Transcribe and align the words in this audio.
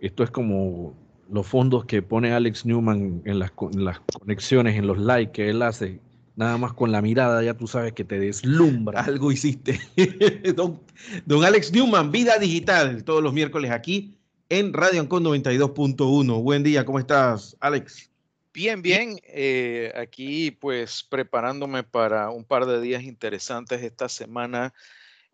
Esto 0.00 0.22
es 0.22 0.30
como 0.30 0.94
los 1.30 1.46
fondos 1.46 1.84
que 1.84 2.02
pone 2.02 2.32
Alex 2.32 2.64
Newman 2.66 3.22
en 3.24 3.38
las, 3.38 3.50
conexiones, 3.50 4.76
en 4.76 4.86
los 4.86 4.98
likes 4.98 5.32
que 5.32 5.50
él 5.50 5.62
hace. 5.62 6.00
Nada 6.36 6.58
más 6.58 6.74
con 6.74 6.92
la 6.92 7.00
mirada 7.00 7.42
ya 7.42 7.54
tú 7.54 7.66
sabes 7.66 7.92
que 7.92 8.04
te 8.04 8.18
deslumbra. 8.18 9.00
Algo 9.04 9.32
hiciste. 9.32 9.80
don, 10.54 10.80
don 11.24 11.44
Alex 11.44 11.72
Newman, 11.72 12.12
Vida 12.12 12.38
Digital, 12.38 13.04
todos 13.04 13.22
los 13.22 13.32
miércoles 13.32 13.70
aquí 13.70 14.16
en 14.48 14.72
Radio 14.72 15.00
Ancon 15.00 15.24
92.1. 15.24 16.42
Buen 16.42 16.62
día, 16.62 16.84
¿cómo 16.84 16.98
estás, 16.98 17.56
Alex? 17.60 18.10
Bien, 18.52 18.80
bien. 18.80 19.18
Eh, 19.24 19.92
aquí 19.96 20.50
pues 20.50 21.02
preparándome 21.02 21.82
para 21.82 22.30
un 22.30 22.44
par 22.44 22.64
de 22.64 22.80
días 22.80 23.02
interesantes 23.02 23.82
esta 23.82 24.08
semana, 24.08 24.72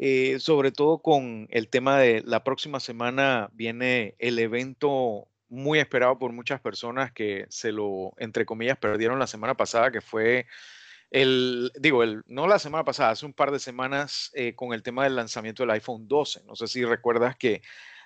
eh, 0.04 0.40
sobre 0.40 0.72
todo 0.72 0.98
con 0.98 1.46
el 1.52 1.68
tema 1.68 1.96
de 1.96 2.24
la 2.26 2.42
próxima 2.42 2.80
semana 2.80 3.48
viene 3.52 4.16
el 4.18 4.40
evento 4.40 5.28
muy 5.48 5.78
esperado 5.78 6.18
por 6.18 6.32
muchas 6.32 6.60
personas 6.60 7.12
que 7.12 7.46
se 7.50 7.70
lo, 7.70 8.12
entre 8.16 8.44
comillas, 8.44 8.76
perdieron 8.78 9.20
la 9.20 9.28
semana 9.28 9.56
pasada, 9.56 9.92
que 9.92 10.00
fue 10.00 10.46
el, 11.12 11.70
digo, 11.78 12.02
el, 12.02 12.24
no 12.26 12.48
la 12.48 12.58
semana 12.58 12.82
pasada, 12.82 13.10
hace 13.10 13.24
un 13.24 13.32
par 13.32 13.52
de 13.52 13.60
semanas 13.60 14.32
eh, 14.34 14.56
con 14.56 14.72
el 14.72 14.82
tema 14.82 15.04
del 15.04 15.14
lanzamiento 15.14 15.62
del 15.62 15.70
iPhone 15.70 16.08
12. 16.08 16.42
No 16.46 16.56
sé 16.56 16.66
si 16.66 16.84
recuerdas 16.84 17.36
que 17.36 17.62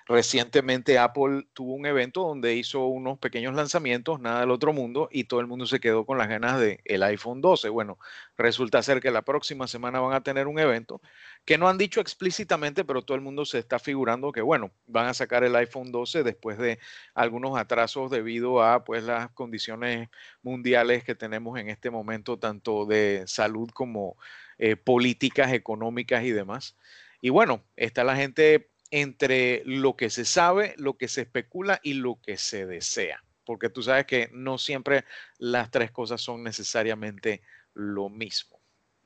Recientemente 0.07 0.97
Apple 0.97 1.47
tuvo 1.53 1.73
un 1.73 1.85
evento 1.85 2.21
donde 2.21 2.55
hizo 2.55 2.85
unos 2.85 3.19
pequeños 3.19 3.53
lanzamientos, 3.53 4.21
nada 4.21 4.39
del 4.39 4.51
otro 4.51 4.71
mundo, 4.71 5.09
y 5.11 5.25
todo 5.25 5.41
el 5.41 5.47
mundo 5.47 5.65
se 5.65 5.81
quedó 5.81 6.05
con 6.05 6.17
las 6.17 6.29
ganas 6.29 6.59
del 6.61 6.79
el 6.85 7.03
iPhone 7.03 7.41
12. 7.41 7.67
Bueno, 7.69 7.99
resulta 8.37 8.81
ser 8.81 9.01
que 9.01 9.11
la 9.11 9.23
próxima 9.23 9.67
semana 9.67 9.99
van 9.99 10.13
a 10.13 10.23
tener 10.23 10.47
un 10.47 10.59
evento 10.59 11.01
que 11.43 11.57
no 11.57 11.67
han 11.67 11.77
dicho 11.77 11.99
explícitamente, 11.99 12.85
pero 12.85 13.01
todo 13.01 13.15
el 13.15 13.21
mundo 13.21 13.43
se 13.43 13.59
está 13.59 13.79
figurando 13.79 14.31
que, 14.31 14.41
bueno, 14.41 14.71
van 14.85 15.07
a 15.07 15.13
sacar 15.13 15.43
el 15.43 15.55
iPhone 15.57 15.91
12 15.91 16.23
después 16.23 16.57
de 16.57 16.79
algunos 17.13 17.57
atrasos 17.57 18.09
debido 18.09 18.63
a 18.63 18.85
pues 18.85 19.03
las 19.03 19.29
condiciones 19.31 20.09
mundiales 20.41 21.03
que 21.03 21.15
tenemos 21.15 21.59
en 21.59 21.69
este 21.69 21.89
momento, 21.89 22.39
tanto 22.39 22.85
de 22.85 23.23
salud 23.27 23.69
como 23.73 24.15
eh, 24.57 24.77
políticas, 24.77 25.51
económicas 25.51 26.23
y 26.23 26.31
demás. 26.31 26.77
Y 27.21 27.29
bueno, 27.29 27.63
está 27.75 28.03
la 28.03 28.15
gente 28.15 28.69
entre 28.91 29.63
lo 29.65 29.95
que 29.95 30.09
se 30.09 30.25
sabe, 30.25 30.75
lo 30.77 30.97
que 30.97 31.07
se 31.07 31.21
especula 31.21 31.79
y 31.83 31.93
lo 31.93 32.19
que 32.21 32.37
se 32.37 32.65
desea. 32.65 33.23
Porque 33.45 33.69
tú 33.69 33.81
sabes 33.81 34.05
que 34.05 34.29
no 34.33 34.57
siempre 34.57 35.05
las 35.37 35.71
tres 35.71 35.91
cosas 35.91 36.21
son 36.21 36.43
necesariamente 36.43 37.41
lo 37.73 38.09
mismo. 38.09 38.59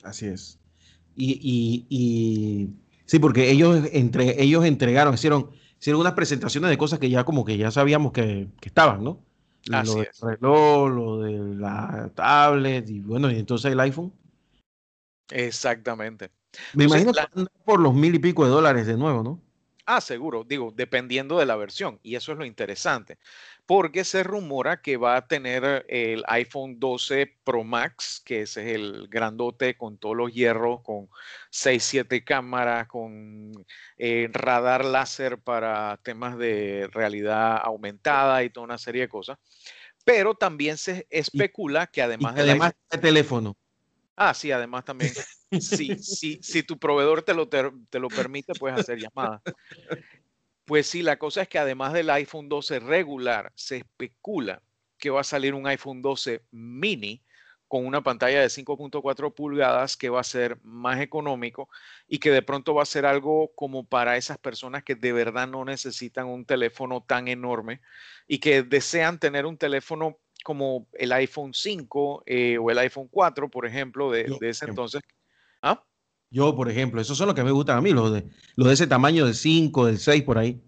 Así 0.04 0.28
es. 0.28 0.60
Y, 1.16 2.70
sí, 3.06 3.20
porque 3.20 3.52
ellos, 3.52 3.88
entre, 3.92 4.42
ellos 4.42 4.66
entregaron, 4.66 5.14
hicieron, 5.14 5.52
hicieron 5.80 6.02
unas 6.02 6.14
presentaciones 6.14 6.70
de 6.70 6.78
cosas 6.78 7.00
que 7.00 7.10
ya 7.10 7.24
como 7.24 7.46
que 7.46 7.58
ya 7.58 7.70
sabíamos 7.70 8.12
que, 8.14 8.48
estaban, 8.62 9.04
¿no? 9.04 9.24
lo 9.66 9.96
del 9.96 10.08
reloj, 10.22 10.90
lo 10.90 11.22
de 11.22 11.56
la 11.56 12.12
tablet 12.16 12.90
y 12.90 13.00
bueno, 13.00 13.30
y 13.30 13.38
entonces 13.38 13.72
el 13.72 13.80
iPhone. 13.80 14.12
Exactamente. 15.30 16.32
Me 16.74 16.86
imagino 16.86 17.14
que 17.14 17.22
por 17.64 17.80
los 17.80 17.94
mil 17.94 18.16
y 18.16 18.20
pico 18.20 18.44
de 18.44 18.50
dólares 18.50 18.88
de 18.88 18.98
nuevo, 18.98 19.24
¿no? 19.24 19.40
Ah, 19.86 20.02
seguro, 20.02 20.44
digo, 20.44 20.72
dependiendo 20.76 21.40
de 21.40 21.46
la 21.46 21.56
versión. 21.56 22.00
Y 22.04 22.16
eso 22.16 22.32
es 22.32 22.38
lo 22.38 22.46
interesante, 22.46 23.18
porque 23.66 24.04
se 24.04 24.24
rumora 24.24 24.82
que 24.82 24.98
va 24.98 25.16
a 25.16 25.28
tener 25.28 25.86
el 25.90 26.24
iPhone 26.28 26.80
12 26.80 27.38
Pro 27.44 27.64
Max, 27.64 28.22
que 28.24 28.42
ese 28.42 28.62
es 28.62 28.76
el 28.76 29.08
grandote 29.08 29.76
con 29.78 29.98
todos 29.98 30.16
los 30.16 30.34
hierros, 30.34 30.82
con 30.82 31.10
6, 31.50 31.84
7 31.84 32.24
cámaras, 32.24 32.88
con 32.88 33.52
eh, 33.98 34.30
radar 34.32 34.86
láser 34.86 35.40
para 35.40 36.00
temas 36.04 36.38
de 36.38 36.90
realidad 36.92 37.60
aumentada 37.64 38.44
y 38.44 38.50
toda 38.50 38.66
una 38.66 38.78
serie 38.78 39.02
de 39.04 39.10
cosas. 39.10 39.38
Pero 40.04 40.36
también 40.36 40.78
se 40.78 41.08
especula 41.10 41.88
que 41.88 42.02
además, 42.02 42.36
de 42.36 42.42
además 42.42 42.74
de 42.90 42.98
teléfono. 42.98 43.56
Ah, 44.24 44.36
sí, 44.36 44.52
además 44.52 44.86
también, 44.86 45.12
sí, 45.60 45.98
sí, 45.98 46.40
si 46.44 46.62
tu 46.62 46.78
proveedor 46.78 47.24
te 47.24 47.34
lo, 47.34 47.50
te, 47.50 48.00
lo 48.00 48.08
permite, 48.08 48.54
puedes 48.54 48.80
hacer 48.80 49.00
llamadas. 49.00 49.42
Pues 50.64 50.86
sí, 50.86 51.02
la 51.02 51.18
cosa 51.18 51.42
es 51.42 51.50
que 51.50 51.58
además 51.58 51.92
del 51.92 52.10
iPhone 52.12 52.48
12 52.48 52.80
regular, 52.80 53.52
se 53.56 53.78
especula 53.78 54.62
que 55.00 55.10
va 55.10 55.22
a 55.22 55.24
salir 55.24 55.56
un 55.56 55.66
iPhone 55.66 56.04
12 56.04 56.46
mini 56.52 57.24
con 57.68 57.84
una 57.86 58.04
pantalla 58.04 58.42
de 58.42 58.50
5.4 58.50 59.34
pulgadas 59.34 59.98
que 59.98 60.10
va 60.10 60.22
a 60.22 60.24
ser 60.24 60.60
más 60.62 61.02
económico 61.02 61.68
y 62.08 62.20
que 62.20 62.30
de 62.30 62.44
pronto 62.44 62.76
va 62.76 62.84
a 62.84 62.86
ser 62.86 63.08
algo 63.08 63.52
como 63.56 63.88
para 63.88 64.18
esas 64.18 64.38
personas 64.38 64.84
que 64.84 64.94
de 64.94 65.14
verdad 65.14 65.48
no 65.48 65.66
necesitan 65.66 66.28
un 66.28 66.46
teléfono 66.46 67.02
tan 67.02 67.28
enorme 67.28 67.82
y 68.28 68.38
que 68.38 68.62
desean 68.62 69.20
tener 69.20 69.48
un 69.48 69.58
teléfono 69.58 70.20
como 70.44 70.88
el 70.94 71.12
iPhone 71.12 71.54
5 71.54 72.24
eh, 72.26 72.58
o 72.58 72.70
el 72.72 72.78
iPhone 72.80 73.08
4, 73.10 73.50
por 73.50 73.66
ejemplo, 73.66 74.12
de, 74.12 74.38
ese 74.42 74.66
entonces. 74.66 75.02
¿Ah? 75.62 75.84
Yo, 76.30 76.56
por 76.56 76.70
ejemplo, 76.70 77.02
esos 77.02 77.18
son 77.18 77.28
los 77.28 77.36
que 77.36 77.44
me 77.44 77.52
gustan 77.52 77.78
a 77.78 77.82
mí, 77.82 77.92
los 77.92 78.14
de, 78.14 78.26
los 78.56 78.68
de 78.68 78.74
ese 78.74 78.88
tamaño 78.88 79.26
del 79.26 79.36
5, 79.36 79.86
del 79.86 80.00
6, 80.00 80.24
por 80.24 80.38
ahí. 80.38 80.62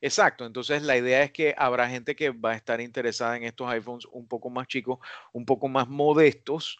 Exacto, 0.00 0.46
entonces 0.46 0.82
la 0.82 0.96
idea 0.96 1.24
es 1.24 1.32
que 1.32 1.54
habrá 1.58 1.88
gente 1.88 2.14
que 2.14 2.30
va 2.30 2.52
a 2.52 2.56
estar 2.56 2.80
interesada 2.80 3.36
en 3.36 3.44
estos 3.44 3.68
iPhones 3.68 4.06
un 4.12 4.28
poco 4.28 4.48
más 4.48 4.68
chicos, 4.68 4.98
un 5.32 5.44
poco 5.44 5.66
más 5.66 5.88
modestos 5.88 6.78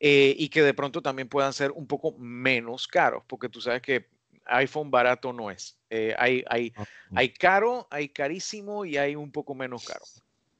eh, 0.00 0.34
y 0.36 0.48
que 0.48 0.62
de 0.62 0.74
pronto 0.74 1.00
también 1.00 1.28
puedan 1.28 1.52
ser 1.52 1.70
un 1.70 1.86
poco 1.86 2.16
menos 2.18 2.88
caros, 2.88 3.22
porque 3.28 3.48
tú 3.48 3.60
sabes 3.60 3.82
que 3.82 4.08
iPhone 4.46 4.90
barato 4.90 5.32
no 5.32 5.50
es. 5.50 5.78
Eh, 5.90 6.14
hay, 6.18 6.44
hay, 6.48 6.72
ah, 6.76 6.84
hay 7.14 7.28
caro, 7.32 7.86
hay 7.90 8.08
carísimo 8.08 8.84
y 8.84 8.96
hay 8.96 9.14
un 9.14 9.30
poco 9.30 9.54
menos 9.54 9.84
caro. 9.84 10.04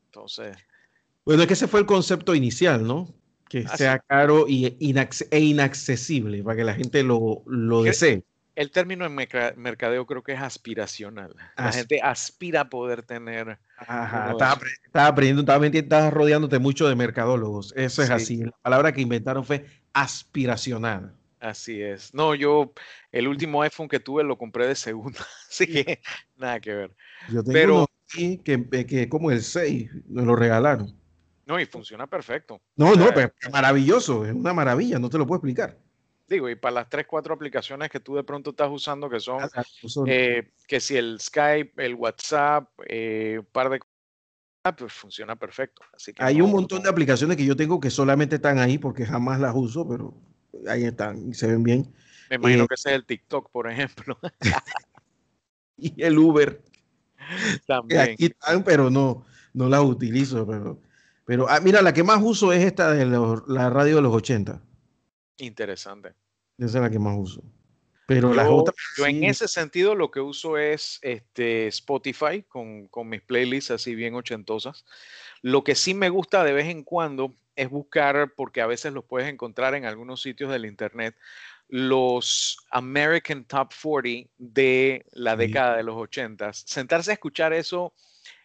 Entonces. 0.06 0.56
Bueno, 1.26 1.42
es 1.42 1.48
que 1.48 1.54
ese 1.54 1.66
fue 1.66 1.81
el 1.81 1.87
concepto 1.87 2.37
inicial, 2.37 2.87
¿no? 2.87 3.12
Que 3.48 3.66
sea 3.66 3.98
caro 3.98 4.47
y 4.48 4.66
e 4.66 5.41
inaccesible 5.41 6.42
para 6.44 6.56
que 6.56 6.64
la 6.64 6.75
gente 6.75 7.03
lo, 7.03 7.42
lo 7.47 7.82
desee. 7.82 8.22
El 8.54 8.70
término 8.70 9.04
en 9.04 9.14
mercadeo 9.14 10.06
creo 10.06 10.22
que 10.22 10.32
es 10.32 10.41
aspiracional. 10.41 11.34
La 11.56 11.72
gente 11.72 12.00
aspira 12.00 12.62
a 12.62 12.69
poder 12.70 13.03
tener. 13.03 13.59
Ajá, 13.76 14.31
estaba, 14.31 14.53
aprendiendo, 15.09 15.42
estaba, 15.42 15.66
estaba, 15.66 16.10
rodeándote 16.10 16.59
mucho 16.59 16.88
de 16.88 16.94
mercadólogos. 16.94 17.75
Eso 17.76 18.03
es 18.03 18.10
así. 18.10 18.44
La 18.44 18.53
palabra 18.62 18.93
que 18.93 19.03
inventaron 19.03 19.44
fue 19.44 19.66
aspiracional. 19.93 21.12
Así 21.41 21.82
es. 21.82 22.14
No, 22.14 22.34
yo 22.34 22.72
el 23.12 23.28
último 23.28 23.62
iPhone 23.62 23.88
que 23.88 24.00
tuve 24.00 24.22
lo 24.22 24.38
compré 24.38 24.69
de 24.69 24.76
segunda, 24.76 25.19
así 25.50 25.66
que 25.66 26.00
nada 26.37 26.60
que 26.60 26.72
ver. 26.72 26.91
Yo 27.28 27.43
tengo 27.43 27.53
Pero, 27.53 27.75
uno 27.75 27.87
aquí 28.08 28.38
que, 28.38 28.87
que 28.87 29.08
como 29.08 29.32
el 29.32 29.43
6, 29.43 29.91
me 30.08 30.22
lo 30.22 30.37
regalaron. 30.37 30.94
No, 31.46 31.60
y 31.60 31.66
funciona 31.66 32.08
perfecto. 32.08 32.60
No, 32.74 32.94
no, 32.96 33.08
pero 33.14 33.32
maravilloso, 33.52 34.26
es 34.26 34.34
una 34.34 34.52
maravilla, 34.52 34.98
no 34.98 35.08
te 35.08 35.16
lo 35.16 35.26
puedo 35.26 35.38
explicar. 35.38 35.78
Digo, 36.28 36.50
y 36.50 36.56
para 36.56 36.74
las 36.74 36.88
tres, 36.88 37.06
cuatro 37.06 37.34
aplicaciones 37.34 37.88
que 37.88 38.00
tú 38.00 38.16
de 38.16 38.24
pronto 38.24 38.50
estás 38.50 38.68
usando, 38.68 39.08
que 39.08 39.20
son, 39.20 39.44
ah, 39.44 39.62
eh, 40.08 40.50
que 40.66 40.80
si 40.80 40.96
el 40.96 41.20
Skype, 41.20 41.72
el 41.84 41.94
WhatsApp, 41.94 42.68
eh, 42.88 43.36
un 43.38 43.46
par 43.46 43.70
de 43.70 43.78
cosas, 43.78 44.76
pues 44.76 44.92
funciona 44.92 45.36
perfecto. 45.36 45.82
Así 45.94 46.12
que 46.12 46.24
Hay 46.24 46.40
un 46.40 46.50
montón 46.50 46.82
de 46.82 46.88
aplicaciones 46.88 47.36
que 47.36 47.44
yo 47.44 47.54
tengo 47.54 47.78
que 47.78 47.90
solamente 47.90 48.36
están 48.36 48.58
ahí 48.58 48.76
porque 48.76 49.06
jamás 49.06 49.38
las 49.38 49.54
uso, 49.54 49.88
pero 49.88 50.14
ahí 50.68 50.82
están 50.82 51.28
y 51.28 51.34
se 51.34 51.46
ven 51.46 51.62
bien. 51.62 51.94
Me 52.28 52.36
imagino 52.36 52.64
eh, 52.64 52.66
que 52.68 52.74
ese 52.74 52.88
es 52.90 52.96
el 52.96 53.06
TikTok, 53.06 53.52
por 53.52 53.70
ejemplo. 53.70 54.18
y 55.76 56.02
el 56.02 56.18
Uber. 56.18 56.60
También. 57.68 58.00
Aquí 58.00 58.26
están, 58.26 58.64
pero 58.64 58.90
no, 58.90 59.24
no 59.52 59.68
las 59.68 59.82
utilizo, 59.82 60.44
pero 60.44 60.80
pero 61.26 61.50
ah, 61.50 61.59
mira, 61.60 61.82
la 61.82 61.92
que 61.92 62.04
más 62.04 62.22
uso 62.22 62.53
es 62.53 62.64
esta 62.64 62.92
de 62.92 63.04
la 63.48 63.69
radio 63.69 63.97
de 63.97 64.03
los 64.03 64.14
80. 64.14 64.62
Interesante. 65.38 66.14
Esa 66.56 66.78
es 66.78 66.82
la 66.82 66.88
que 66.88 67.00
más 67.00 67.16
uso. 67.19 67.42
Pero 68.06 68.31
yo, 68.31 68.34
las 68.37 68.48
otras. 68.48 68.76
Yo 68.97 69.06
en 69.06 69.25
ese 69.25 69.48
sentido 69.48 69.97
lo 69.97 70.12
que 70.12 70.20
uso 70.20 70.56
es 70.56 71.00
este 71.03 71.66
Spotify 71.66 72.44
con, 72.47 72.87
con, 72.87 73.09
mis 73.09 73.22
playlists 73.22 73.72
así 73.72 73.96
bien 73.96 74.14
ochentosas. 74.14 74.84
Lo 75.43 75.64
que 75.64 75.75
sí 75.75 75.94
me 75.94 76.11
gusta 76.11 76.44
de 76.44 76.52
vez 76.52 76.69
en 76.69 76.84
cuando 76.84 77.34
es 77.56 77.69
buscar, 77.69 78.32
porque 78.37 78.61
a 78.61 78.67
veces 78.69 78.93
los 78.93 79.05
puedes 79.05 79.28
encontrar 79.28 79.75
en 79.75 79.84
algunos 79.84 80.23
sitios 80.23 80.52
del 80.52 80.64
internet, 80.64 81.17
los 81.69 82.58
American 82.70 83.44
Top 83.44 83.73
40 83.82 84.31
de 84.38 85.05
la 85.11 85.34
década 85.34 85.76
de 85.76 85.82
los 85.82 85.96
80. 85.96 86.52
Sentarse 86.52 87.11
a 87.11 87.14
escuchar 87.14 87.52
eso 87.52 87.93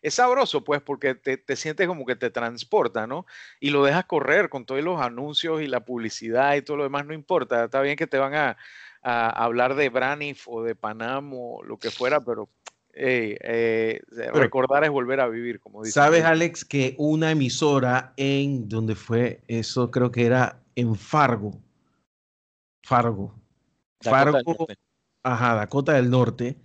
es 0.01 0.15
sabroso, 0.15 0.63
pues, 0.63 0.81
porque 0.81 1.13
te, 1.15 1.55
sientes 1.55 1.87
como 1.87 2.05
que 2.05 2.15
te 2.15 2.31
transporta, 2.31 3.05
¿no? 3.05 3.25
Y 3.59 3.69
lo 3.69 3.83
dejas 3.83 4.05
correr 4.05 4.49
con 4.49 4.65
todos 4.65 4.83
los 4.83 4.99
anuncios 4.99 5.61
y 5.61 5.67
la 5.67 5.85
publicidad 5.85 6.55
y 6.55 6.63
todo 6.63 6.77
lo 6.77 6.83
demás, 6.83 7.05
no 7.05 7.13
importa. 7.13 7.65
Está 7.65 7.81
bien 7.81 7.95
que 7.95 8.07
te 8.07 8.17
van 8.17 8.33
a, 8.33 8.57
hablar 9.03 9.75
de 9.75 9.89
Braniff 9.89 10.47
o 10.47 10.61
de 10.63 10.75
Panam 10.75 11.31
o 11.33 11.63
lo 11.63 11.77
que 11.77 11.89
fuera, 11.89 12.23
pero 12.23 12.49
eh, 12.93 13.99
recordar 14.33 14.83
es 14.83 14.91
volver 14.91 15.19
a 15.19 15.27
vivir, 15.27 15.59
como 15.59 15.81
dice. 15.81 15.93
Sabes, 15.93 16.23
Alex, 16.23 16.65
que 16.65 16.95
una 16.99 17.31
emisora 17.31 18.13
en 18.17 18.69
donde 18.69 18.95
fue 18.95 19.41
eso, 19.47 19.89
creo 19.89 20.11
que 20.11 20.25
era 20.25 20.61
en 20.75 20.95
Fargo. 20.95 21.59
Fargo. 22.83 23.35
Fargo. 24.01 24.67
Ajá, 25.23 25.55
Dakota 25.55 25.93
del 25.93 26.09
Norte. 26.09 26.57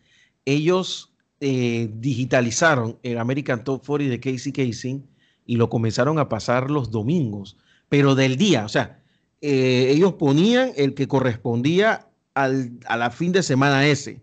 Ellos 0.44 1.15
eh, 1.40 1.90
digitalizaron 1.94 2.98
el 3.02 3.18
American 3.18 3.62
Top 3.62 3.84
40 3.84 4.10
de 4.10 4.20
Casey 4.20 4.52
Casey 4.52 5.02
y 5.44 5.56
lo 5.56 5.68
comenzaron 5.68 6.18
a 6.18 6.28
pasar 6.28 6.70
los 6.70 6.90
domingos, 6.90 7.56
pero 7.88 8.14
del 8.14 8.36
día, 8.36 8.64
o 8.64 8.68
sea, 8.68 9.02
eh, 9.40 9.88
ellos 9.90 10.14
ponían 10.14 10.72
el 10.76 10.94
que 10.94 11.08
correspondía 11.08 12.08
al, 12.34 12.78
a 12.86 12.96
la 12.96 13.10
fin 13.10 13.32
de 13.32 13.42
semana 13.42 13.86
ese. 13.86 14.22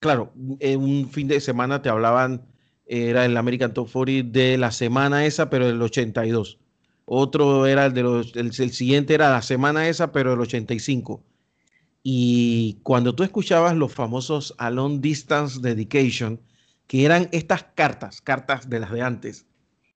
Claro, 0.00 0.32
en 0.60 0.80
un 0.80 1.10
fin 1.10 1.28
de 1.28 1.40
semana 1.40 1.82
te 1.82 1.88
hablaban, 1.88 2.46
era 2.86 3.24
el 3.24 3.36
American 3.36 3.74
Top 3.74 3.90
40 3.92 4.38
de 4.38 4.58
la 4.58 4.70
semana 4.72 5.26
esa, 5.26 5.50
pero 5.50 5.66
del 5.66 5.82
82. 5.82 6.58
Otro 7.04 7.66
era 7.66 7.86
el 7.86 7.94
de 7.94 8.02
los, 8.02 8.36
el, 8.36 8.46
el 8.46 8.72
siguiente 8.72 9.14
era 9.14 9.30
la 9.30 9.42
semana 9.42 9.88
esa, 9.88 10.12
pero 10.12 10.30
del 10.30 10.40
85. 10.40 11.22
Y 12.10 12.78
cuando 12.84 13.14
tú 13.14 13.22
escuchabas 13.22 13.76
los 13.76 13.92
famosos 13.92 14.54
a 14.56 14.70
long 14.70 15.02
distance 15.02 15.60
dedication, 15.60 16.40
que 16.86 17.04
eran 17.04 17.28
estas 17.32 17.64
cartas, 17.74 18.22
cartas 18.22 18.70
de 18.70 18.80
las 18.80 18.90
de 18.92 19.02
antes, 19.02 19.44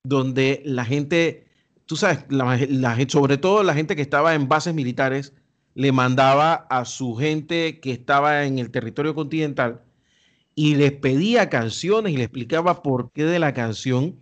donde 0.04 0.60
la 0.66 0.84
gente, 0.84 1.46
tú 1.86 1.96
sabes, 1.96 2.26
la, 2.28 2.98
sobre 3.08 3.38
todo 3.38 3.62
la 3.62 3.72
gente 3.72 3.96
que 3.96 4.02
estaba 4.02 4.34
en 4.34 4.46
bases 4.46 4.74
militares, 4.74 5.32
le 5.72 5.90
mandaba 5.90 6.66
a 6.68 6.84
su 6.84 7.14
gente 7.14 7.80
que 7.80 7.92
estaba 7.92 8.44
en 8.44 8.58
el 8.58 8.70
territorio 8.70 9.14
continental 9.14 9.80
y 10.54 10.74
les 10.74 10.92
pedía 10.92 11.48
canciones 11.48 12.12
y 12.12 12.18
le 12.18 12.24
explicaba 12.24 12.82
por 12.82 13.10
qué 13.12 13.24
de 13.24 13.38
la 13.38 13.54
canción. 13.54 14.16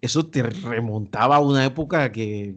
Eso 0.00 0.26
te 0.26 0.44
remontaba 0.44 1.34
a 1.34 1.40
una 1.40 1.64
época 1.64 2.12
que... 2.12 2.54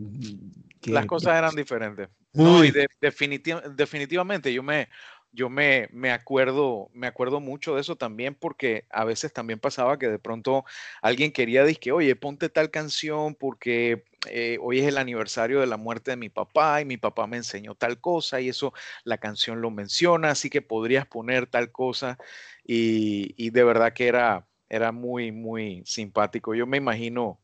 Las 0.83 1.07
cosas 1.07 1.39
eran 1.39 1.55
diferentes. 1.55 2.07
Muy. 2.35 2.73
definitivamente 3.01 4.51
yo 4.53 4.61
me, 4.61 4.89
yo 5.31 5.49
me, 5.49 5.87
me, 5.91 6.11
acuerdo, 6.11 6.89
me 6.93 7.07
acuerdo 7.07 7.39
mucho 7.39 7.75
de 7.75 7.81
eso 7.81 7.95
también 7.97 8.35
porque 8.35 8.85
a 8.89 9.03
veces 9.05 9.33
también 9.33 9.59
pasaba 9.59 9.97
que 9.99 10.07
de 10.07 10.19
pronto 10.19 10.65
alguien 11.01 11.31
quería 11.31 11.63
decir, 11.63 11.91
oye, 11.93 12.15
ponte 12.15 12.49
tal 12.49 12.71
canción 12.71 13.35
porque 13.35 14.03
eh, 14.29 14.57
hoy 14.61 14.79
es 14.79 14.87
el 14.87 14.97
aniversario 14.97 15.59
de 15.59 15.67
la 15.67 15.77
muerte 15.77 16.11
de 16.11 16.17
mi 16.17 16.29
papá 16.29 16.81
y 16.81 16.85
mi 16.85 16.97
papá 16.97 17.27
me 17.27 17.37
enseñó 17.37 17.75
tal 17.75 17.99
cosa 17.99 18.41
y 18.41 18.49
eso 18.49 18.73
la 19.03 19.17
canción 19.17 19.61
lo 19.61 19.71
menciona, 19.71 20.31
así 20.31 20.49
que 20.49 20.61
podrías 20.61 21.05
poner 21.05 21.47
tal 21.47 21.71
cosa 21.71 22.17
y, 22.65 23.33
y 23.37 23.49
de 23.51 23.63
verdad 23.63 23.93
que 23.93 24.07
era, 24.07 24.47
era 24.69 24.91
muy, 24.91 25.31
muy 25.31 25.83
simpático. 25.85 26.55
Yo 26.55 26.65
me 26.67 26.77
imagino 26.77 27.39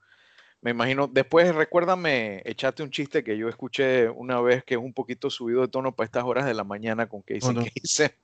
me 0.62 0.72
imagino, 0.72 1.08
después 1.08 1.54
recuérdame, 1.56 2.44
echate 2.46 2.84
un 2.84 2.92
chiste 2.92 3.24
que 3.24 3.36
yo 3.36 3.50
escuché 3.50 4.10
una 4.10 4.40
vez 4.42 4.64
que 4.64 4.76
es 4.76 4.80
un 4.80 4.94
poquito 4.94 5.32
subido 5.32 5.62
de 5.62 5.68
tono 5.68 5.96
para 5.96 6.06
estas 6.06 6.24
horas 6.24 6.46
de 6.46 6.54
la 6.54 6.64
mañana 6.64 7.10
con 7.10 7.24
que 7.24 7.36
dicen 7.36 7.64
que 7.64 7.72
hice. 7.74 8.16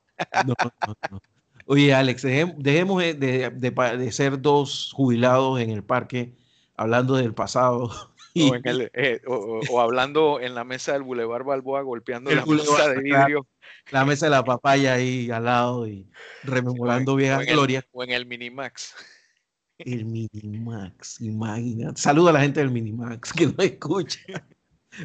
Oye, 1.65 1.93
Alex, 1.93 2.21
dejemos 2.21 3.01
de, 3.01 3.13
de, 3.51 4.11
ser 4.11 4.39
dos 4.39 4.91
jubilados 4.93 5.59
en 5.59 5.71
el 5.71 5.83
parque 5.83 6.33
hablando 6.75 7.15
del 7.15 7.33
pasado. 7.33 7.91
O, 8.39 8.53
en 8.53 8.61
el, 8.67 8.91
eh, 8.93 9.19
o, 9.25 9.81
hablando 9.81 10.39
en 10.39 10.53
la 10.53 10.63
mesa 10.63 10.93
del 10.93 11.01
Boulevard 11.01 11.43
Balboa 11.43 11.81
golpeando 11.81 12.29
la 12.29 12.45
mesa 12.45 12.89
de 12.89 13.01
vidrio. 13.01 13.47
La 13.89 14.05
mesa 14.05 14.27
de 14.27 14.29
la 14.29 14.43
papaya 14.43 14.93
ahí 14.93 15.31
al 15.31 15.45
lado 15.45 15.87
y 15.87 16.07
rememorando 16.43 17.15
viejas 17.15 17.47
glorias. 17.47 17.85
O 17.91 18.03
en 18.03 18.11
el 18.11 18.27
Minimax. 18.27 18.93
El 19.79 20.05
Minimax, 20.05 21.21
imagínate. 21.21 22.01
Saluda 22.01 22.31
a 22.31 22.33
la 22.33 22.41
gente 22.41 22.59
del 22.59 22.71
Minimax 22.71 23.33
que 23.33 23.47
no 23.47 23.63
escucha. 23.63 24.19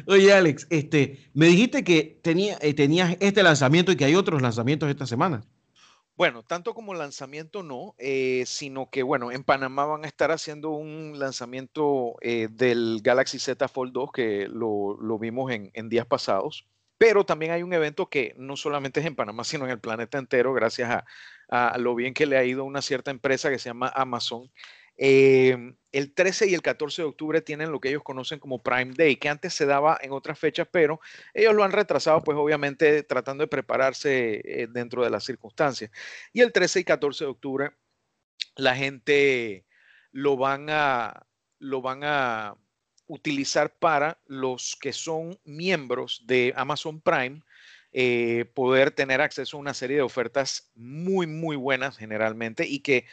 Oye, 0.07 0.33
Alex, 0.33 0.65
este, 0.69 1.29
me 1.33 1.47
dijiste 1.47 1.83
que 1.83 2.19
tenía, 2.23 2.57
eh, 2.61 2.73
tenías 2.73 3.15
este 3.19 3.43
lanzamiento 3.43 3.91
y 3.91 3.95
que 3.95 4.05
hay 4.05 4.15
otros 4.15 4.41
lanzamientos 4.41 4.89
esta 4.89 5.05
semana. 5.05 5.43
Bueno, 6.15 6.43
tanto 6.43 6.75
como 6.75 6.93
lanzamiento 6.93 7.63
no, 7.63 7.95
eh, 7.97 8.43
sino 8.45 8.89
que 8.89 9.01
bueno, 9.01 9.31
en 9.31 9.43
Panamá 9.43 9.85
van 9.85 10.05
a 10.05 10.07
estar 10.07 10.31
haciendo 10.31 10.69
un 10.69 11.17
lanzamiento 11.17 12.15
eh, 12.21 12.49
del 12.51 12.99
Galaxy 13.03 13.39
Z 13.39 13.67
Fold 13.67 13.93
2 13.93 14.11
que 14.11 14.47
lo, 14.47 14.95
vimos 15.19 15.51
en, 15.51 15.89
días 15.89 16.05
pasados, 16.05 16.67
pero 16.99 17.25
también 17.25 17.51
hay 17.51 17.63
un 17.63 17.73
evento 17.73 18.09
que 18.09 18.35
no 18.37 18.55
solamente 18.57 18.99
es 18.99 19.07
en 19.07 19.15
Panamá, 19.15 19.43
sino 19.43 19.65
en 19.65 19.71
el 19.71 19.79
planeta 19.79 20.19
entero, 20.19 20.53
gracias 20.53 20.91
a, 20.91 21.05
a 21.49 21.77
lo 21.77 21.95
bien 21.95 22.13
que 22.13 22.25
le 22.25 22.37
ha 22.37 22.43
ido 22.43 22.63
una 22.63 22.81
cierta 22.81 23.11
empresa 23.11 23.49
que 23.49 23.59
se 23.59 23.69
llama 23.69 23.91
Amazon. 23.95 24.51
Em, 24.95 25.75
el 25.91 26.13
13 26.13 26.47
y 26.49 26.53
el 26.53 26.61
14 26.61 27.01
de 27.01 27.07
octubre 27.07 27.41
tienen 27.41 27.71
lo 27.71 27.79
que 27.79 27.89
ellos 27.89 28.03
conocen 28.03 28.39
como 28.39 28.61
Prime 28.61 28.93
Day, 28.95 29.15
que 29.15 29.29
antes 29.29 29.53
se 29.53 29.65
daba 29.65 29.97
en 30.01 30.11
otras 30.11 30.37
fechas, 30.37 30.67
pero 30.71 30.99
ellos 31.33 31.53
lo 31.55 31.63
han 31.63 31.71
retrasado, 31.71 32.23
pues 32.23 32.37
obviamente 32.37 33.03
tratando 33.03 33.43
de 33.43 33.47
prepararse 33.47 34.41
eh, 34.43 34.67
dentro 34.69 35.03
de 35.03 35.09
las 35.09 35.23
circunstancias. 35.23 35.91
Y 36.31 36.41
el 36.41 36.51
13 36.51 36.81
y 36.81 36.83
14 36.83 37.23
de 37.25 37.31
octubre 37.31 37.71
la 38.55 38.75
gente 38.75 39.65
lo 40.11 40.37
van 40.37 40.67
a, 40.69 41.25
lo 41.59 41.81
van 41.81 42.03
a 42.03 42.55
utilizar 43.07 43.75
para 43.77 44.19
los 44.25 44.77
que 44.79 44.93
son 44.93 45.39
miembros 45.43 46.23
de 46.25 46.53
Amazon 46.55 47.01
Prime 47.01 47.41
eh, 47.93 48.45
poder 48.53 48.91
tener 48.91 49.21
acceso 49.21 49.55
a 49.55 49.59
una 49.59 49.73
serie 49.73 49.97
de 49.97 50.01
ofertas 50.01 50.71
muy, 50.75 51.27
muy 51.27 51.55
buenas 51.55 51.97
generalmente 51.97 52.67
y 52.67 52.79
que 52.79 53.05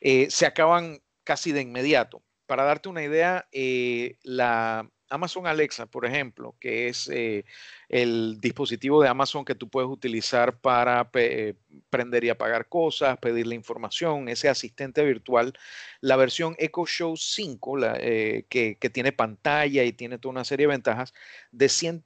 eh, 0.00 0.26
se 0.30 0.46
acaban 0.46 1.00
casi 1.22 1.52
de 1.52 1.62
inmediato. 1.62 2.22
Para 2.46 2.64
darte 2.64 2.88
una 2.88 3.04
idea, 3.04 3.48
eh, 3.52 4.18
la 4.22 4.90
Amazon 5.14 5.46
Alexa, 5.46 5.86
por 5.86 6.04
ejemplo, 6.04 6.54
que 6.58 6.88
es 6.88 7.08
eh, 7.08 7.44
el 7.88 8.40
dispositivo 8.40 9.00
de 9.00 9.08
Amazon 9.08 9.44
que 9.44 9.54
tú 9.54 9.68
puedes 9.68 9.88
utilizar 9.88 10.58
para 10.58 11.08
eh, 11.14 11.54
prender 11.88 12.24
y 12.24 12.30
apagar 12.30 12.68
cosas, 12.68 13.16
pedirle 13.18 13.54
información, 13.54 14.28
ese 14.28 14.48
asistente 14.48 15.04
virtual, 15.04 15.54
la 16.00 16.16
versión 16.16 16.56
Echo 16.58 16.84
Show 16.84 17.16
5, 17.16 17.78
eh, 17.96 18.44
que, 18.48 18.90
tiene 18.92 19.12
pantalla 19.12 19.84
y 19.84 19.92
tiene 19.92 20.18
toda 20.18 20.32
una 20.32 20.44
serie 20.44 20.66
de 20.66 20.72
ventajas, 20.72 21.14
de 21.52 21.68
100, 21.68 22.04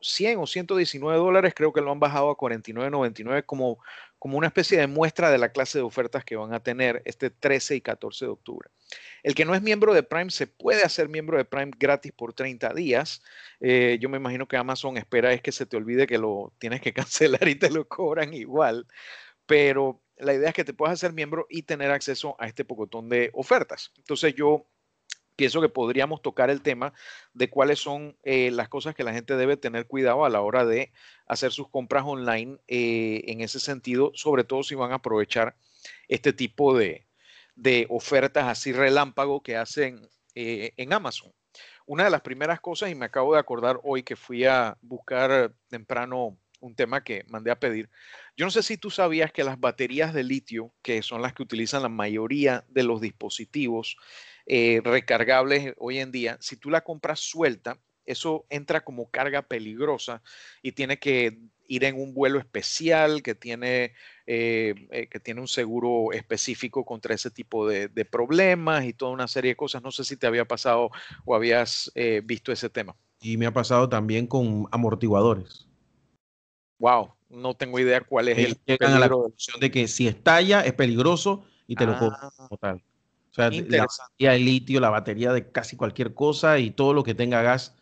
100 0.00 0.38
o 0.38 0.46
119 0.46 1.18
dólares, 1.18 1.54
creo 1.56 1.72
que 1.72 1.80
lo 1.80 1.90
han 1.90 2.00
bajado 2.00 2.30
a 2.30 2.36
49.99 2.36 3.44
como, 3.46 3.78
como 4.22 4.38
una 4.38 4.46
especie 4.46 4.78
de 4.78 4.86
muestra 4.86 5.32
de 5.32 5.38
la 5.38 5.48
clase 5.48 5.78
de 5.78 5.82
ofertas 5.82 6.24
que 6.24 6.36
van 6.36 6.54
a 6.54 6.62
tener 6.62 7.02
este 7.06 7.28
13 7.28 7.74
y 7.74 7.80
14 7.80 8.26
de 8.26 8.30
octubre. 8.30 8.70
El 9.24 9.34
que 9.34 9.44
no 9.44 9.52
es 9.52 9.62
miembro 9.62 9.92
de 9.94 10.04
Prime 10.04 10.30
se 10.30 10.46
puede 10.46 10.84
hacer 10.84 11.08
miembro 11.08 11.38
de 11.38 11.44
Prime 11.44 11.72
gratis 11.76 12.12
por 12.12 12.32
30 12.32 12.72
días. 12.72 13.20
Eh, 13.58 13.98
yo 14.00 14.08
me 14.08 14.18
imagino 14.18 14.46
que 14.46 14.56
Amazon 14.56 14.96
espera 14.96 15.32
es 15.32 15.42
que 15.42 15.50
se 15.50 15.66
te 15.66 15.76
olvide 15.76 16.06
que 16.06 16.18
lo 16.18 16.52
tienes 16.60 16.80
que 16.80 16.92
cancelar 16.94 17.48
y 17.48 17.56
te 17.56 17.68
lo 17.68 17.88
cobran 17.88 18.32
igual. 18.32 18.86
Pero 19.44 20.00
la 20.18 20.34
idea 20.34 20.50
es 20.50 20.54
que 20.54 20.62
te 20.62 20.72
puedas 20.72 20.92
hacer 20.92 21.12
miembro 21.12 21.48
y 21.50 21.62
tener 21.62 21.90
acceso 21.90 22.36
a 22.38 22.46
este 22.46 22.64
pocotón 22.64 23.08
de 23.08 23.30
ofertas. 23.34 23.90
Entonces 23.96 24.36
yo 24.36 24.68
pienso 25.36 25.60
que 25.60 25.68
podríamos 25.68 26.22
tocar 26.22 26.50
el 26.50 26.62
tema 26.62 26.92
de 27.34 27.50
cuáles 27.50 27.78
son 27.78 28.16
eh, 28.22 28.50
las 28.50 28.68
cosas 28.68 28.94
que 28.94 29.04
la 29.04 29.12
gente 29.12 29.36
debe 29.36 29.56
tener 29.56 29.86
cuidado 29.86 30.24
a 30.24 30.30
la 30.30 30.40
hora 30.40 30.64
de 30.64 30.92
hacer 31.26 31.52
sus 31.52 31.68
compras 31.68 32.04
online 32.06 32.58
eh, 32.68 33.22
en 33.26 33.40
ese 33.40 33.60
sentido, 33.60 34.12
sobre 34.14 34.44
todo 34.44 34.62
si 34.62 34.74
van 34.74 34.92
a 34.92 34.96
aprovechar 34.96 35.56
este 36.08 36.32
tipo 36.32 36.76
de, 36.76 37.06
de 37.56 37.86
ofertas 37.90 38.46
así 38.46 38.72
relámpago 38.72 39.42
que 39.42 39.56
hacen 39.56 40.08
eh, 40.34 40.72
en 40.76 40.92
Amazon. 40.92 41.32
Una 41.86 42.04
de 42.04 42.10
las 42.10 42.20
primeras 42.20 42.60
cosas, 42.60 42.90
y 42.90 42.94
me 42.94 43.06
acabo 43.06 43.34
de 43.34 43.40
acordar 43.40 43.80
hoy 43.82 44.02
que 44.02 44.16
fui 44.16 44.44
a 44.44 44.76
buscar 44.80 45.52
temprano 45.68 46.38
un 46.60 46.76
tema 46.76 47.02
que 47.02 47.24
mandé 47.28 47.50
a 47.50 47.58
pedir. 47.58 47.90
Yo 48.36 48.46
no 48.46 48.50
sé 48.50 48.62
si 48.62 48.76
tú 48.76 48.88
sabías 48.88 49.32
que 49.32 49.42
las 49.42 49.58
baterías 49.58 50.14
de 50.14 50.22
litio, 50.22 50.72
que 50.80 51.02
son 51.02 51.20
las 51.20 51.34
que 51.34 51.42
utilizan 51.42 51.82
la 51.82 51.88
mayoría 51.88 52.64
de 52.68 52.84
los 52.84 53.00
dispositivos 53.00 53.96
eh, 54.46 54.80
recargables 54.84 55.74
hoy 55.78 55.98
en 55.98 56.12
día, 56.12 56.36
si 56.40 56.56
tú 56.56 56.70
la 56.70 56.82
compras 56.82 57.20
suelta, 57.20 57.78
eso 58.04 58.46
entra 58.50 58.82
como 58.82 59.10
carga 59.10 59.42
peligrosa 59.42 60.22
y 60.62 60.72
tiene 60.72 60.98
que 60.98 61.38
ir 61.68 61.84
en 61.84 61.98
un 61.98 62.12
vuelo 62.12 62.38
especial 62.38 63.22
que 63.22 63.34
tiene, 63.34 63.94
eh, 64.26 64.74
eh, 64.90 65.06
que 65.08 65.20
tiene 65.20 65.40
un 65.40 65.48
seguro 65.48 66.12
específico 66.12 66.84
contra 66.84 67.14
ese 67.14 67.30
tipo 67.30 67.66
de, 67.66 67.88
problemas 68.04 68.84
y 68.84 68.92
toda 68.92 69.12
una 69.12 69.28
serie 69.28 69.52
de 69.52 69.56
cosas. 69.56 69.82
No 69.82 69.90
sé 69.90 70.04
si 70.04 70.16
te 70.16 70.26
había 70.26 70.44
pasado 70.44 70.90
o 71.24 71.34
habías 71.34 71.90
eh, 71.94 72.20
visto 72.24 72.52
ese 72.52 72.68
tema. 72.68 72.94
Y 73.20 73.36
me 73.36 73.46
ha 73.46 73.52
pasado 73.52 73.88
también 73.88 74.26
con 74.26 74.66
amortiguadores. 74.70 75.66
Wow, 76.78 77.14
no 77.30 77.54
tengo 77.54 77.78
idea 77.78 78.00
cuál 78.00 78.28
es 78.28 78.38
el 78.38 78.58
llegan 78.66 78.94
a 78.94 78.98
la 78.98 79.08
conclusión 79.08 79.60
de 79.60 79.70
que 79.70 79.86
si 79.86 80.08
estalla 80.08 80.62
es 80.62 80.72
peligroso 80.74 81.44
y 81.68 81.76
te 81.76 81.86
lo 81.86 81.96
cobran 81.96 82.30
como 82.36 82.56
tal. 82.58 82.82
O 83.32 83.34
sea, 83.34 83.50
la 83.50 83.86
batería 83.86 84.32
de 84.32 84.38
litio, 84.38 84.80
la 84.80 84.90
batería 84.90 85.32
de 85.32 85.50
casi 85.50 85.76
cualquier 85.76 86.14
cosa 86.14 86.58
y 86.58 86.70
todo 86.70 86.92
lo 86.92 87.02
que 87.02 87.14
tenga 87.14 87.40
gas, 87.42 87.74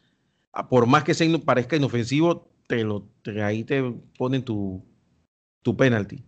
por 0.68 0.86
más 0.86 1.04
que 1.04 1.14
sea, 1.14 1.26
parezca 1.44 1.76
inofensivo, 1.76 2.48
te 2.68 2.84
lo, 2.84 3.08
ahí 3.42 3.64
te 3.64 3.82
ponen 4.16 4.44
tu, 4.44 4.84
tu 5.62 5.76
penalty. 5.76 6.24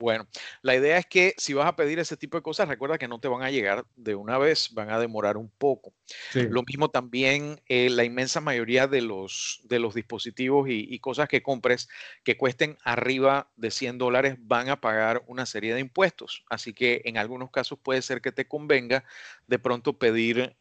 Bueno, 0.00 0.28
la 0.62 0.76
idea 0.76 0.96
es 0.98 1.06
que 1.06 1.34
si 1.38 1.54
vas 1.54 1.66
a 1.66 1.74
pedir 1.74 1.98
ese 1.98 2.16
tipo 2.16 2.36
de 2.36 2.42
cosas, 2.42 2.68
recuerda 2.68 2.98
que 2.98 3.08
no 3.08 3.18
te 3.18 3.26
van 3.26 3.42
a 3.42 3.50
llegar 3.50 3.84
de 3.96 4.14
una 4.14 4.38
vez, 4.38 4.72
van 4.72 4.90
a 4.90 5.00
demorar 5.00 5.36
un 5.36 5.50
poco. 5.50 5.92
Lo 6.34 6.62
mismo 6.62 6.88
también, 6.88 7.60
eh, 7.66 7.90
la 7.90 8.04
inmensa 8.04 8.40
mayoría 8.40 8.86
de 8.86 9.00
los, 9.00 9.60
de 9.64 9.80
los 9.80 9.94
dispositivos 9.94 10.68
y, 10.68 10.86
y, 10.88 11.00
cosas 11.00 11.28
que 11.28 11.42
compres 11.42 11.88
que 12.22 12.36
cuesten 12.36 12.78
arriba 12.84 13.50
de 13.56 13.72
100 13.72 13.98
dólares 13.98 14.36
van 14.38 14.68
a 14.68 14.80
pagar 14.80 15.24
una 15.26 15.46
serie 15.46 15.74
de 15.74 15.80
impuestos. 15.80 16.44
Así 16.48 16.72
que 16.72 17.02
en 17.04 17.18
algunos 17.18 17.50
casos 17.50 17.78
puede 17.82 18.00
ser 18.02 18.20
que 18.20 18.30
te 18.30 18.46
convenga 18.46 19.04
de 19.48 19.58
pronto 19.58 19.98
pedir 19.98 20.56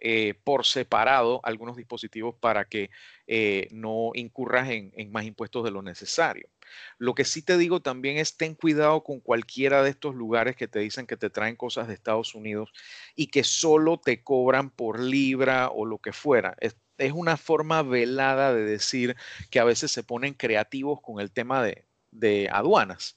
eh, 0.00 0.34
por 0.44 0.64
separado 0.64 1.40
algunos 1.42 1.76
dispositivos 1.76 2.34
para 2.34 2.64
que 2.64 2.90
eh, 3.26 3.68
no 3.70 4.12
incurras 4.14 4.70
en, 4.70 5.12
más 5.12 5.24
impuestos 5.24 5.62
de 5.62 5.70
lo 5.70 5.82
necesario. 5.82 6.48
Lo 6.98 7.14
que 7.14 7.24
sí 7.24 7.42
te 7.42 7.58
digo 7.58 7.80
también 7.80 8.16
es 8.16 8.36
ten 8.36 8.54
cuidado 8.54 9.02
con 9.04 9.20
cualquiera 9.20 9.82
de 9.82 9.90
estos 9.90 10.14
lugares 10.14 10.56
que 10.56 10.68
te 10.68 10.78
dicen 10.78 11.06
que 11.06 11.16
te 11.16 11.28
traen 11.28 11.56
cosas 11.56 11.86
de 11.86 11.94
Estados 11.94 12.34
Unidos 12.34 12.72
y 13.14 13.26
que 13.26 13.44
solo 13.44 13.98
te 13.98 14.22
cobran 14.22 14.70
por 14.70 15.00
libra 15.00 15.68
o 15.68 15.84
lo 15.84 15.98
que 15.98 16.12
fuera. 16.12 16.56
Es, 16.60 16.76
una 17.14 17.38
forma 17.38 17.82
velada 17.82 18.54
de 18.54 18.62
decir 18.62 19.16
que 19.50 19.58
a 19.58 19.64
veces 19.64 19.90
se 19.90 20.02
ponen 20.02 20.34
creativos 20.34 21.00
con 21.00 21.18
el 21.18 21.30
tema 21.30 21.62
de 22.10 22.48
aduanas 22.52 23.16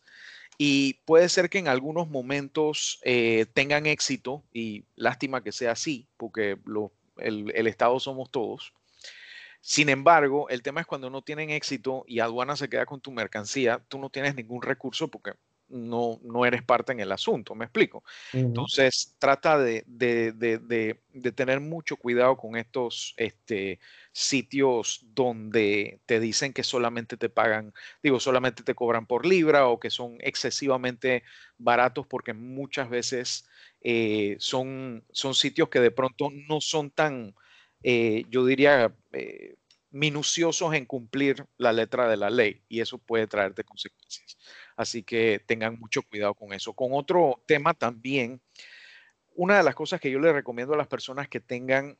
y 0.58 0.96
puede 1.06 1.30
ser 1.30 1.50
que 1.50 1.60
en 1.60 1.68
algunos 1.68 2.08
momentos 2.10 3.00
eh, 3.04 3.46
tengan 3.54 3.86
éxito, 3.86 4.44
y 4.54 4.86
lástima 4.96 5.44
que 5.44 5.52
sea 5.52 5.72
así, 5.72 6.08
porque 6.18 6.58
el, 7.18 7.52
el, 7.56 7.68
Estado 7.68 8.00
somos 8.00 8.30
todos. 8.30 8.74
Sin 9.62 9.90
embargo, 9.90 10.50
el 10.50 10.62
tema 10.62 10.82
es 10.82 10.88
cuando 10.88 11.10
no 11.10 11.22
tienen 11.22 11.50
éxito 11.50 12.04
y 12.08 12.20
aduana 12.20 12.56
se 12.56 12.70
queda 12.70 12.86
con 12.86 13.02
tu 13.02 13.12
mercancía, 13.12 13.84
tú 13.88 13.98
no 13.98 14.10
tienes 14.10 14.36
ningún 14.36 14.62
recurso 14.62 15.08
porque 15.08 15.34
no, 15.70 16.20
no 16.24 16.46
eres 16.46 16.64
parte 16.64 16.92
en 16.92 17.00
el 17.00 17.12
asunto, 17.12 17.56
me 17.56 17.66
explico. 17.66 18.04
Entonces, 18.32 19.16
trata 19.20 19.58
de, 19.58 19.84
tener 21.36 21.60
mucho 21.60 21.98
cuidado 21.98 22.38
con 22.38 22.56
estos 22.56 23.14
este, 23.18 23.80
sitios 24.12 25.06
donde 25.14 26.02
te 26.06 26.20
dicen 26.20 26.54
que 26.54 26.64
solamente 26.64 27.18
te 27.18 27.30
pagan, 27.30 27.74
digo, 28.02 28.20
solamente 28.20 28.64
te 28.64 28.76
cobran 28.76 29.06
por 29.06 29.26
libra 29.26 29.68
o 29.68 29.80
que 29.80 29.90
son 29.90 30.18
excesivamente 30.20 31.24
baratos 31.58 32.06
porque 32.08 32.34
muchas 32.34 32.90
veces 32.90 33.48
eh, 33.82 34.36
son, 34.40 35.04
son 35.12 35.34
sitios 35.34 35.70
que 35.70 35.80
de 35.80 35.92
pronto 35.92 36.30
no 36.48 36.62
son 36.62 36.92
tan, 36.92 37.36
eh, 37.84 38.26
yo 38.30 38.46
diría, 38.46 38.96
eh, 39.12 39.56
minuciosos 39.94 40.74
en 40.74 40.86
cumplir 40.86 41.46
la 41.58 41.72
letra 41.72 42.10
de 42.10 42.18
la 42.18 42.30
ley 42.30 42.64
y 42.68 42.82
eso 42.82 42.98
puede 42.98 43.28
traerte 43.28 43.64
consecuencias. 43.64 44.38
Así 44.76 45.04
que 45.04 45.42
tengan 45.46 45.80
mucho 45.80 46.02
cuidado 46.04 46.34
con 46.34 46.54
eso. 46.54 46.74
Con 46.74 46.94
otro 46.94 47.42
tema 47.46 47.74
también, 47.74 48.42
una 49.36 49.58
de 49.58 49.64
las 49.64 49.76
cosas 49.76 50.00
que 50.00 50.12
yo 50.12 50.20
le 50.20 50.34
recomiendo 50.34 50.74
a 50.74 50.78
las 50.78 50.88
personas 50.88 51.28
que 51.28 51.40
tengan 51.40 51.98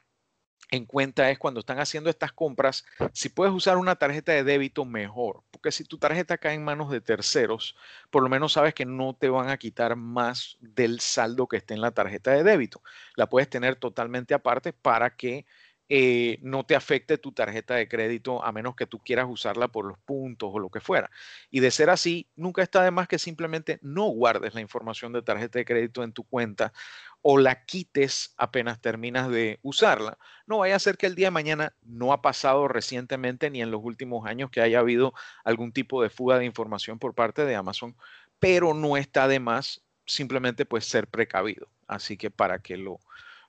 en 0.72 0.86
cuenta 0.86 1.30
es 1.30 1.38
cuando 1.38 1.60
están 1.60 1.80
haciendo 1.80 2.10
estas 2.10 2.32
compras, 2.32 2.86
si 3.14 3.30
puedes 3.30 3.54
usar 3.54 3.78
una 3.78 3.96
tarjeta 3.96 4.32
de 4.32 4.44
débito 4.44 4.86
mejor, 4.86 5.44
porque 5.52 5.72
si 5.72 5.84
tu 5.84 5.98
tarjeta 5.98 6.38
cae 6.38 6.56
en 6.56 6.64
manos 6.64 6.90
de 6.90 7.02
terceros, 7.02 7.76
por 8.10 8.24
lo 8.24 8.30
menos 8.30 8.54
sabes 8.54 8.74
que 8.74 8.86
no 8.86 9.14
te 9.14 9.30
van 9.30 9.50
a 9.50 9.58
quitar 9.58 9.96
más 9.96 10.58
del 10.62 11.00
saldo 11.00 11.48
que 11.48 11.58
esté 11.58 11.74
en 11.74 11.82
la 11.82 11.92
tarjeta 11.92 12.32
de 12.32 12.44
débito. 12.44 12.82
La 13.16 13.28
puedes 13.28 13.50
tener 13.50 13.76
totalmente 13.76 14.34
aparte 14.34 14.74
para 14.74 15.16
que 15.16 15.46
eh, 15.90 16.40
no 16.42 16.66
te 16.66 16.76
afecte 16.76 17.18
tu 17.18 17.34
tarjeta 17.34 17.76
de 17.76 17.88
crédito 17.88 18.44
a 18.44 18.52
menos 18.52 18.76
que 18.76 18.88
tú 18.88 19.00
quieras 19.00 19.28
usarla 19.30 19.68
por 19.68 19.86
los 19.86 19.98
puntos 20.00 20.50
o 20.54 20.60
lo 20.60 20.70
que 20.70 20.80
fuera. 20.80 21.12
Y 21.52 21.60
de 21.60 21.72
ser 21.72 21.90
así, 21.90 22.30
nunca 22.36 22.64
está 22.64 22.84
de 22.84 22.92
más 22.92 23.08
que 23.08 23.20
simplemente 23.20 23.80
no 23.82 24.06
guardes 24.06 24.54
la 24.54 24.62
información 24.62 25.12
de 25.14 25.22
tarjeta 25.22 25.60
de 25.60 25.66
crédito 25.66 26.04
en 26.04 26.14
tu 26.14 26.24
cuenta 26.24 26.74
o 27.22 27.38
la 27.38 27.66
quites 27.66 28.34
apenas 28.38 28.82
terminas 28.82 29.30
de 29.30 29.60
usarla. 29.62 30.18
No 30.46 30.60
vaya 30.60 30.76
a 30.76 30.80
ser 30.80 30.98
que 30.98 31.06
el 31.06 31.16
día 31.16 31.28
de 31.28 31.32
mañana 31.32 31.76
no 31.82 32.14
ha 32.14 32.22
pasado 32.22 32.68
recientemente 32.68 33.50
ni 33.50 33.62
en 33.62 33.72
los 33.72 33.82
últimos 33.84 34.26
años 34.26 34.50
que 34.52 34.62
haya 34.62 34.80
habido 34.80 35.14
algún 35.44 35.74
tipo 35.74 36.02
de 36.02 36.10
fuga 36.10 36.40
de 36.40 36.46
información 36.46 37.00
por 37.00 37.14
parte 37.14 37.46
de 37.46 37.56
Amazon, 37.56 37.96
pero 38.40 38.74
no 38.74 38.98
está 38.98 39.28
de 39.28 39.40
más 39.40 39.84
simplemente 40.06 40.66
pues 40.66 40.86
ser 40.86 41.08
precavido. 41.08 41.68
Así 41.88 42.18
que 42.18 42.32
para 42.32 42.60
que 42.60 42.78
lo, 42.78 43.00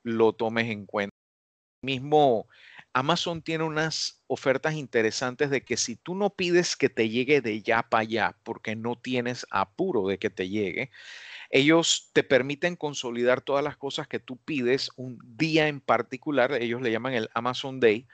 lo 0.03 0.33
tomes 0.35 0.71
en 0.71 0.87
cuenta 0.87 1.14
mismo 1.85 2.49
Amazon 2.95 3.43
tiene 3.43 3.65
unas 3.65 4.23
ofertas 4.29 4.75
interesantes 4.75 5.51
de 5.51 5.65
que 5.65 5.77
si 5.77 5.97
tú 5.97 6.15
no 6.15 6.31
pides 6.31 6.77
que 6.77 6.89
te 6.89 7.09
llegue 7.09 7.41
de 7.41 7.61
ya 7.61 7.83
para 7.83 8.03
allá, 8.03 8.37
porque 8.45 8.77
no 8.77 8.97
tienes 8.97 9.47
apuro 9.51 10.07
de 10.07 10.19
que 10.19 10.31
te 10.31 10.49
llegue, 10.49 10.91
ellos 11.51 12.11
te 12.13 12.23
permiten 12.23 12.77
consolidar 12.77 13.41
todas 13.41 13.65
las 13.65 13.77
cosas 13.77 14.07
que 14.07 14.21
tú 14.21 14.37
pides 14.37 14.91
un 14.97 15.19
día 15.37 15.67
en 15.69 15.81
particular, 15.81 16.53
ellos 16.55 16.83
le 16.83 16.93
llaman 16.93 17.15
el 17.15 17.31
Amazon 17.35 17.81
Day, 17.81 18.07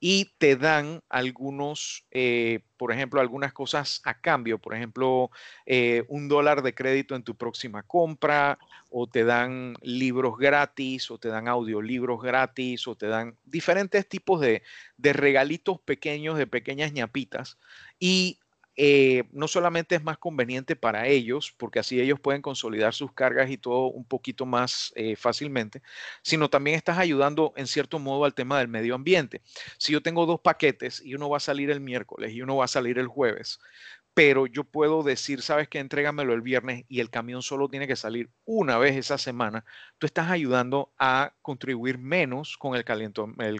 y 0.00 0.32
te 0.38 0.56
dan 0.56 1.02
algunos, 1.10 2.06
eh, 2.10 2.60
por 2.78 2.90
ejemplo, 2.90 3.20
algunas 3.20 3.52
cosas 3.52 4.00
a 4.04 4.18
cambio, 4.18 4.58
por 4.58 4.74
ejemplo, 4.74 5.30
eh, 5.66 6.04
un 6.08 6.26
dólar 6.26 6.62
de 6.62 6.74
crédito 6.74 7.14
en 7.14 7.22
tu 7.22 7.34
próxima 7.34 7.82
compra, 7.82 8.58
o 8.88 9.06
te 9.06 9.24
dan 9.24 9.74
libros 9.82 10.38
gratis, 10.38 11.10
o 11.10 11.18
te 11.18 11.28
dan 11.28 11.48
audiolibros 11.48 12.22
gratis, 12.22 12.88
o 12.88 12.96
te 12.96 13.06
dan 13.06 13.36
diferentes 13.44 14.08
tipos 14.08 14.40
de, 14.40 14.62
de 14.96 15.12
regalitos 15.12 15.78
pequeños, 15.80 16.38
de 16.38 16.46
pequeñas 16.46 16.94
ñapitas. 16.94 17.58
Y 17.98 18.38
eh, 18.82 19.24
no 19.32 19.46
solamente 19.46 19.94
es 19.94 20.02
más 20.02 20.16
conveniente 20.16 20.74
para 20.74 21.06
ellos, 21.06 21.52
porque 21.58 21.80
así 21.80 22.00
ellos 22.00 22.18
pueden 22.18 22.40
consolidar 22.40 22.94
sus 22.94 23.12
cargas 23.12 23.50
y 23.50 23.58
todo 23.58 23.88
un 23.88 24.06
poquito 24.06 24.46
más 24.46 24.90
eh, 24.96 25.16
fácilmente, 25.16 25.82
sino 26.22 26.48
también 26.48 26.76
estás 26.76 26.96
ayudando 26.96 27.52
en 27.56 27.66
cierto 27.66 27.98
modo 27.98 28.24
al 28.24 28.32
tema 28.32 28.58
del 28.58 28.68
medio 28.68 28.94
ambiente. 28.94 29.42
Si 29.76 29.92
yo 29.92 30.02
tengo 30.02 30.24
dos 30.24 30.40
paquetes 30.40 31.02
y 31.04 31.14
uno 31.14 31.28
va 31.28 31.36
a 31.36 31.40
salir 31.40 31.70
el 31.70 31.82
miércoles 31.82 32.32
y 32.32 32.40
uno 32.40 32.56
va 32.56 32.64
a 32.64 32.68
salir 32.68 32.98
el 32.98 33.06
jueves, 33.06 33.60
pero 34.14 34.46
yo 34.46 34.64
puedo 34.64 35.02
decir, 35.02 35.42
sabes 35.42 35.68
que 35.68 35.78
entrégamelo 35.78 36.32
el 36.32 36.40
viernes 36.40 36.86
y 36.88 37.00
el 37.00 37.10
camión 37.10 37.42
solo 37.42 37.68
tiene 37.68 37.86
que 37.86 37.96
salir 37.96 38.30
una 38.46 38.78
vez 38.78 38.96
esa 38.96 39.18
semana, 39.18 39.66
tú 39.98 40.06
estás 40.06 40.30
ayudando 40.30 40.90
a 40.98 41.34
contribuir 41.42 41.98
menos 41.98 42.56
con 42.56 42.74
el, 42.74 42.84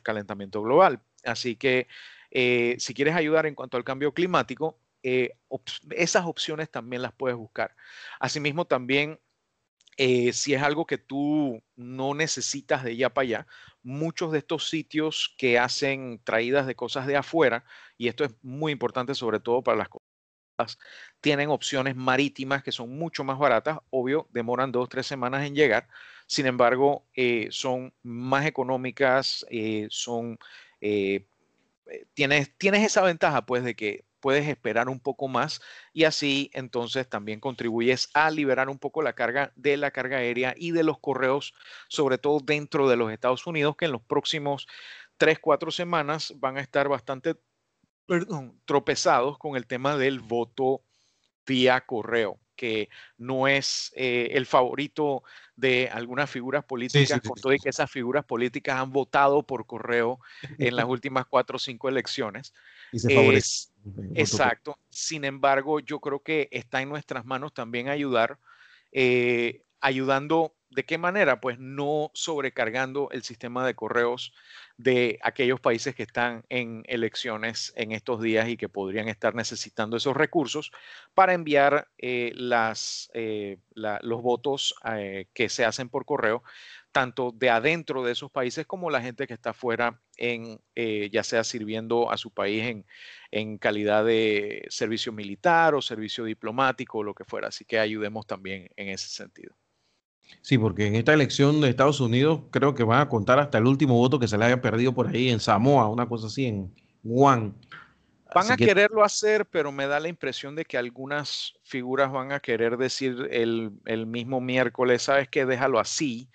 calentamiento 0.02 0.62
global. 0.62 1.02
Así 1.24 1.56
que 1.56 1.88
eh, 2.30 2.76
si 2.78 2.94
quieres 2.94 3.16
ayudar 3.16 3.44
en 3.44 3.54
cuanto 3.54 3.76
al 3.76 3.84
cambio 3.84 4.14
climático, 4.14 4.78
eh, 5.02 5.36
esas 5.90 6.26
opciones 6.26 6.70
también 6.70 7.02
las 7.02 7.12
puedes 7.12 7.36
buscar. 7.36 7.74
Asimismo, 8.18 8.66
también 8.66 9.18
eh, 9.96 10.32
si 10.32 10.54
es 10.54 10.62
algo 10.62 10.86
que 10.86 10.98
tú 10.98 11.62
no 11.76 12.14
necesitas 12.14 12.84
de 12.84 12.92
allá 12.92 13.10
para 13.10 13.22
allá, 13.22 13.46
muchos 13.82 14.32
de 14.32 14.38
estos 14.38 14.68
sitios 14.68 15.34
que 15.38 15.58
hacen 15.58 16.20
traídas 16.24 16.66
de 16.66 16.74
cosas 16.74 17.06
de 17.06 17.16
afuera, 17.16 17.64
y 17.98 18.08
esto 18.08 18.24
es 18.24 18.32
muy 18.42 18.72
importante 18.72 19.14
sobre 19.14 19.40
todo 19.40 19.62
para 19.62 19.78
las 19.78 19.88
cosas, 19.88 20.78
tienen 21.20 21.50
opciones 21.50 21.96
marítimas 21.96 22.62
que 22.62 22.72
son 22.72 22.90
mucho 22.98 23.24
más 23.24 23.38
baratas, 23.38 23.78
obvio, 23.90 24.28
demoran 24.32 24.72
dos, 24.72 24.88
tres 24.88 25.06
semanas 25.06 25.46
en 25.46 25.54
llegar, 25.54 25.88
sin 26.26 26.46
embargo, 26.46 27.06
eh, 27.14 27.48
son 27.50 27.92
más 28.02 28.46
económicas, 28.46 29.46
son... 29.90 30.38
tienes, 32.14 32.56
tienes 32.56 32.86
esa 32.86 33.02
ventaja 33.02 33.44
pues 33.44 33.64
de 33.64 33.74
que 33.74 34.04
puedes 34.20 34.46
esperar 34.48 34.88
un 34.88 35.00
poco 35.00 35.28
más 35.28 35.60
y 35.92 36.04
así 36.04 36.50
entonces 36.52 37.08
también 37.08 37.40
contribuyes 37.40 38.10
a 38.14 38.30
liberar 38.30 38.68
un 38.68 38.78
poco 38.78 39.02
la 39.02 39.14
carga 39.14 39.52
de 39.56 39.76
la 39.76 39.90
carga 39.90 40.18
aérea 40.18 40.54
y 40.56 40.72
de 40.72 40.84
los 40.84 40.98
correos, 40.98 41.54
sobre 41.88 42.18
todo 42.18 42.40
dentro 42.40 42.88
de 42.88 42.96
los 42.96 43.12
Estados 43.12 43.46
Unidos, 43.46 43.76
que 43.76 43.86
en 43.86 43.92
los 43.92 44.02
próximos 44.02 44.66
tres, 45.16 45.38
cuatro 45.38 45.70
semanas 45.70 46.34
van 46.36 46.58
a 46.58 46.60
estar 46.60 46.88
bastante 46.88 47.36
tropezados 48.64 49.38
con 49.38 49.56
el 49.56 49.66
tema 49.66 49.96
del 49.96 50.20
voto 50.20 50.82
vía 51.46 51.80
correo 51.80 52.38
que 52.60 52.90
no 53.16 53.48
es 53.48 53.90
eh, 53.96 54.32
el 54.32 54.44
favorito 54.44 55.22
de 55.56 55.88
algunas 55.90 56.28
figuras 56.28 56.62
políticas, 56.62 57.22
con 57.22 57.40
todo 57.40 57.54
y 57.54 57.58
que 57.58 57.70
esas 57.70 57.90
figuras 57.90 58.22
políticas 58.22 58.78
han 58.78 58.92
votado 58.92 59.42
por 59.46 59.64
correo 59.64 60.20
en 60.58 60.76
las 60.76 60.84
últimas 60.88 61.24
cuatro 61.24 61.56
o 61.56 61.58
cinco 61.58 61.88
elecciones. 61.88 62.52
Y 62.92 62.98
se 62.98 63.14
favorece. 63.14 63.69
Exacto. 64.14 64.78
Sin 64.88 65.24
embargo, 65.24 65.80
yo 65.80 66.00
creo 66.00 66.20
que 66.20 66.48
está 66.50 66.82
en 66.82 66.88
nuestras 66.88 67.24
manos 67.24 67.52
también 67.54 67.88
ayudar, 67.88 68.38
eh, 68.92 69.62
ayudando 69.80 70.54
¿De 70.70 70.84
qué 70.84 70.98
manera? 70.98 71.40
Pues 71.40 71.58
no 71.58 72.12
sobrecargando 72.14 73.08
el 73.10 73.24
sistema 73.24 73.66
de 73.66 73.74
correos 73.74 74.32
de 74.76 75.18
aquellos 75.22 75.58
países 75.58 75.96
que 75.96 76.04
están 76.04 76.44
en 76.48 76.84
elecciones 76.86 77.72
en 77.74 77.90
estos 77.90 78.22
días 78.22 78.48
y 78.48 78.56
que 78.56 78.68
podrían 78.68 79.08
estar 79.08 79.34
necesitando 79.34 79.96
esos 79.96 80.16
recursos 80.16 80.70
para 81.12 81.34
enviar 81.34 81.88
eh, 81.98 82.32
eh, 83.14 83.58
los 83.74 84.22
votos 84.22 84.74
que 85.34 85.48
se 85.48 85.64
hacen 85.64 85.88
por 85.88 86.04
correo, 86.04 86.44
tanto 86.92 87.32
de 87.32 87.50
adentro 87.50 88.04
de 88.04 88.12
esos 88.12 88.30
países 88.30 88.64
como 88.64 88.90
la 88.90 89.02
gente 89.02 89.26
que 89.26 89.34
está 89.34 89.52
fuera, 89.52 90.00
en, 90.16 90.60
ya 90.76 91.24
sea 91.24 91.42
sirviendo 91.42 92.12
a 92.12 92.16
su 92.16 92.30
país 92.30 92.62
en, 92.62 92.86
en 93.30 93.58
calidad 93.58 94.04
de 94.04 94.66
servicio 94.68 95.12
militar 95.12 95.74
o 95.74 95.82
servicio 95.82 96.24
diplomático 96.24 96.98
o 96.98 97.02
lo 97.02 97.14
que 97.14 97.24
fuera. 97.24 97.48
Así 97.48 97.64
que 97.64 97.78
ayudemos 97.78 98.26
también 98.26 98.68
en 98.76 98.88
ese 98.88 99.08
sentido. 99.08 99.54
Sí, 100.42 100.58
porque 100.58 100.86
en 100.86 100.94
esta 100.94 101.12
elección 101.12 101.60
de 101.60 101.68
Estados 101.68 102.00
Unidos 102.00 102.42
creo 102.50 102.74
que 102.74 102.84
van 102.84 103.00
a 103.00 103.08
contar 103.08 103.38
hasta 103.38 103.58
el 103.58 103.66
último 103.66 103.94
voto 103.94 104.18
que 104.18 104.28
se 104.28 104.38
le 104.38 104.44
haya 104.44 104.60
perdido 104.60 104.94
por 104.94 105.08
ahí 105.08 105.28
en 105.28 105.40
Samoa, 105.40 105.88
una 105.88 106.06
cosa 106.06 106.28
así, 106.28 106.46
en 106.46 106.74
Guam. 107.02 107.54
Van 108.32 108.50
a 108.52 108.56
quererlo 108.56 109.02
hacer, 109.02 109.44
pero 109.46 109.72
me 109.72 109.86
da 109.86 109.98
la 109.98 110.08
impresión 110.08 110.54
de 110.54 110.64
que 110.64 110.78
algunas 110.78 111.54
figuras 111.64 112.12
van 112.12 112.30
a 112.30 112.38
querer 112.38 112.76
decir 112.76 113.28
el, 113.30 113.72
mismo 114.06 114.40
miércoles, 114.40 115.02
sabes 115.02 115.28
qué, 115.28 115.44
déjalo 115.46 115.80
así 115.80 116.28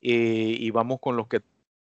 eh, 0.00 0.56
y 0.58 0.70
vamos 0.70 1.00
con 1.00 1.16
los 1.16 1.28
que 1.28 1.42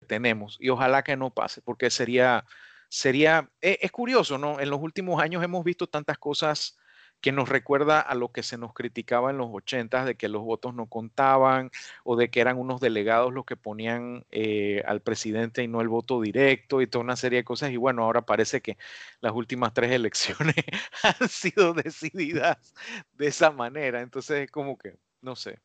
tenemos. 0.05 0.57
Y 0.59 0.69
ojalá 0.69 1.03
que 1.03 1.17
no 1.17 1.31
pase, 1.31 1.61
porque 1.63 1.89
sería, 1.89 2.45
sería, 2.89 3.49
e, 3.61 3.79
es 3.81 3.91
curioso, 3.91 4.37
¿no? 4.37 4.59
En 4.59 4.69
los 4.69 4.81
últimos 4.81 5.21
años 5.21 5.43
hemos 5.43 5.63
visto 5.63 5.87
tantas 5.87 6.17
cosas 6.17 6.77
que 7.21 7.31
nos 7.31 7.49
recuerda 7.49 7.99
a 7.99 8.15
lo 8.15 8.31
que 8.31 8.43
se 8.43 8.57
nos 8.57 8.73
criticaba 8.73 9.29
en 9.29 9.37
los 9.37 9.49
80 9.51 10.05
de 10.05 10.15
que 10.15 10.29
los 10.29 10.41
votos 10.41 10.73
no 10.73 10.87
contaban 10.87 11.69
o 12.03 12.15
de 12.15 12.29
que 12.29 12.39
eran 12.39 12.57
unos 12.57 12.79
delegados 12.79 13.33
los 13.33 13.45
que 13.45 13.57
ponían 13.57 14.25
eh, 14.31 14.83
al 14.85 15.01
presidente 15.01 15.61
y 15.63 15.67
no 15.67 15.81
el 15.81 15.89
voto 15.89 16.21
directo 16.21 16.81
y 16.81 16.87
toda 16.87 17.03
una 17.03 17.17
serie 17.17 17.39
de 17.39 17.43
cosas. 17.43 17.71
Y 17.71 17.77
bueno, 17.77 18.03
ahora 18.03 18.21
parece 18.21 18.61
que 18.61 18.77
las 19.19 19.33
últimas 19.33 19.73
tres 19.73 19.91
elecciones 19.91 20.55
han 21.03 21.27
sido 21.29 21.73
decididas 21.73 22.73
de 23.13 23.27
esa 23.27 23.51
manera. 23.51 24.01
Entonces 24.01 24.45
es 24.45 24.51
como 24.51 24.77
que, 24.77 24.95
no 25.21 25.35
sé. 25.35 25.59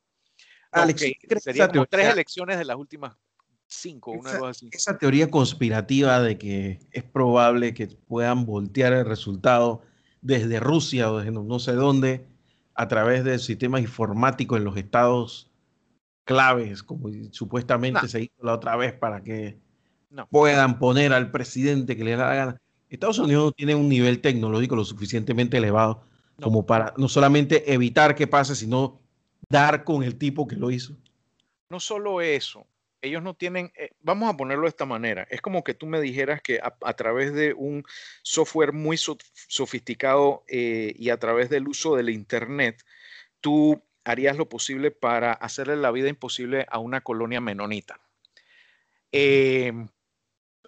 Alex, 0.72 1.04
serían 1.40 1.70
tres 1.88 2.08
elecciones 2.08 2.58
de 2.58 2.64
las 2.64 2.76
últimas 2.76 3.16
cinco, 3.74 4.12
una 4.12 4.30
esa, 4.30 4.48
así. 4.48 4.68
Esa 4.72 4.98
teoría 4.98 5.30
conspirativa 5.30 6.20
de 6.20 6.38
que 6.38 6.80
es 6.92 7.02
probable 7.02 7.74
que 7.74 7.86
puedan 7.86 8.46
voltear 8.46 8.92
el 8.92 9.06
resultado 9.06 9.82
desde 10.20 10.60
Rusia 10.60 11.10
o 11.12 11.18
desde 11.18 11.32
no, 11.32 11.58
sé 11.58 11.72
dónde, 11.72 12.26
a 12.74 12.88
través 12.88 13.24
del 13.24 13.38
sistema 13.38 13.80
informático 13.80 14.56
en 14.56 14.64
los 14.64 14.76
estados 14.76 15.50
claves, 16.24 16.82
como 16.82 17.10
supuestamente 17.30 18.08
se 18.08 18.22
hizo 18.22 18.42
la 18.42 18.54
otra 18.54 18.76
vez 18.76 18.94
para 18.94 19.22
que 19.22 19.58
puedan 20.30 20.78
poner 20.78 21.12
al 21.12 21.30
presidente 21.30 21.96
que 21.96 22.04
le 22.04 22.16
da 22.16 22.28
la 22.28 22.34
gana. 22.34 22.62
Estados 22.88 23.18
Unidos 23.18 23.52
tiene 23.56 23.74
un 23.74 23.88
nivel 23.88 24.20
tecnológico 24.20 24.76
lo 24.76 24.84
suficientemente 24.84 25.58
elevado 25.58 26.04
como 26.40 26.66
para 26.66 26.94
no 26.96 27.08
solamente 27.08 27.72
evitar 27.72 28.14
que 28.14 28.26
pase, 28.26 28.56
sino 28.56 29.00
dar 29.48 29.84
con 29.84 30.02
el 30.02 30.16
tipo 30.16 30.46
que 30.46 30.56
lo 30.56 30.70
hizo. 30.70 30.96
No 31.68 31.80
solo 31.80 32.20
eso, 32.20 32.66
ellos 33.04 33.22
no 33.22 33.34
tienen, 33.34 33.72
eh, 33.76 33.90
vamos 34.00 34.32
a 34.32 34.36
ponerlo 34.36 34.64
de 34.64 34.70
esta 34.70 34.86
manera, 34.86 35.26
es 35.30 35.40
como 35.40 35.62
que 35.62 35.74
tú 35.74 35.86
me 35.86 36.00
dijeras 36.00 36.40
que 36.42 36.60
a, 36.60 36.92
través 36.94 37.34
de 37.34 37.52
un 37.54 37.84
software 38.22 38.72
muy 38.72 38.96
sofisticado 38.96 40.44
eh, 40.48 40.94
y 40.96 41.10
a 41.10 41.18
través 41.18 41.50
del 41.50 41.68
uso 41.68 41.96
del 41.96 42.08
Internet, 42.10 42.84
tú 43.40 43.82
harías 44.04 44.36
lo 44.36 44.48
posible 44.48 44.90
para 44.90 45.32
hacerle 45.32 45.76
la 45.76 45.90
vida 45.90 46.08
imposible 46.08 46.66
a 46.70 46.78
una 46.78 47.02
colonia 47.02 47.40
menonita. 47.40 48.00
Em, 49.12 49.88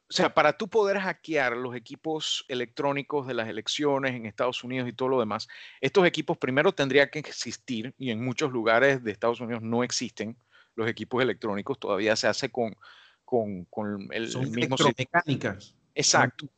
o 0.08 0.12
sea, 0.12 0.34
para 0.34 0.56
tú 0.56 0.68
poder 0.68 0.98
hackear 0.98 1.56
los 1.56 1.74
equipos 1.74 2.44
electrónicos 2.48 3.26
de 3.26 3.34
las 3.34 3.48
elecciones 3.48 4.14
en 4.14 4.24
Estados 4.24 4.62
Unidos 4.62 4.88
y 4.88 4.92
todo 4.92 5.08
lo 5.08 5.20
demás, 5.20 5.48
estos 5.80 6.06
equipos 6.06 6.38
primero 6.38 6.72
tendrían 6.72 7.08
que 7.10 7.18
existir 7.18 7.92
y 7.98 8.10
en 8.10 8.24
muchos 8.24 8.52
lugares 8.52 9.02
de 9.02 9.10
Estados 9.10 9.40
Unidos 9.40 9.62
no 9.62 9.82
existen 9.82 10.36
los 10.76 10.88
equipos 10.88 11.22
electrónicos, 11.22 11.80
todavía 11.80 12.14
se 12.14 12.28
hace 12.28 12.50
con, 12.50 12.76
con, 13.24 13.64
con 13.64 14.08
el, 14.12 14.30
Son 14.30 14.50
mismo 14.52 14.76
mecánicas. 14.96 15.74
Exacto. 15.94 16.48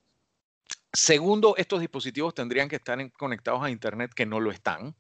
Segundo, 0.93 1.57
estos 1.57 1.81
dispositivos 1.81 2.35
tendrían 2.35 2.69
que 2.69 2.77
estar 2.77 2.99
conectados 3.13 3.63
a 3.63 3.71
Internet, 3.71 4.13
que 4.15 4.27
no 4.27 4.41
lo 4.41 4.51
están. 4.51 4.95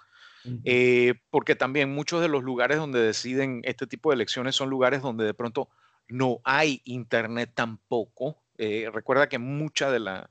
Eh, 0.64 1.14
porque 1.30 1.56
también 1.56 1.92
muchos 1.92 2.22
de 2.22 2.28
los 2.28 2.42
lugares 2.42 2.78
donde 2.78 3.00
deciden 3.00 3.60
este 3.64 3.86
tipo 3.86 4.08
de 4.08 4.14
elecciones 4.14 4.54
son 4.54 4.70
lugares 4.70 5.02
donde 5.02 5.24
de 5.24 5.34
pronto 5.34 5.68
no 6.08 6.40
hay 6.44 6.80
internet 6.84 7.52
tampoco. 7.54 8.40
Eh, 8.56 8.88
recuerda 8.92 9.28
que 9.28 9.38
mucha 9.38 9.90
de 9.90 10.00
la, 10.00 10.30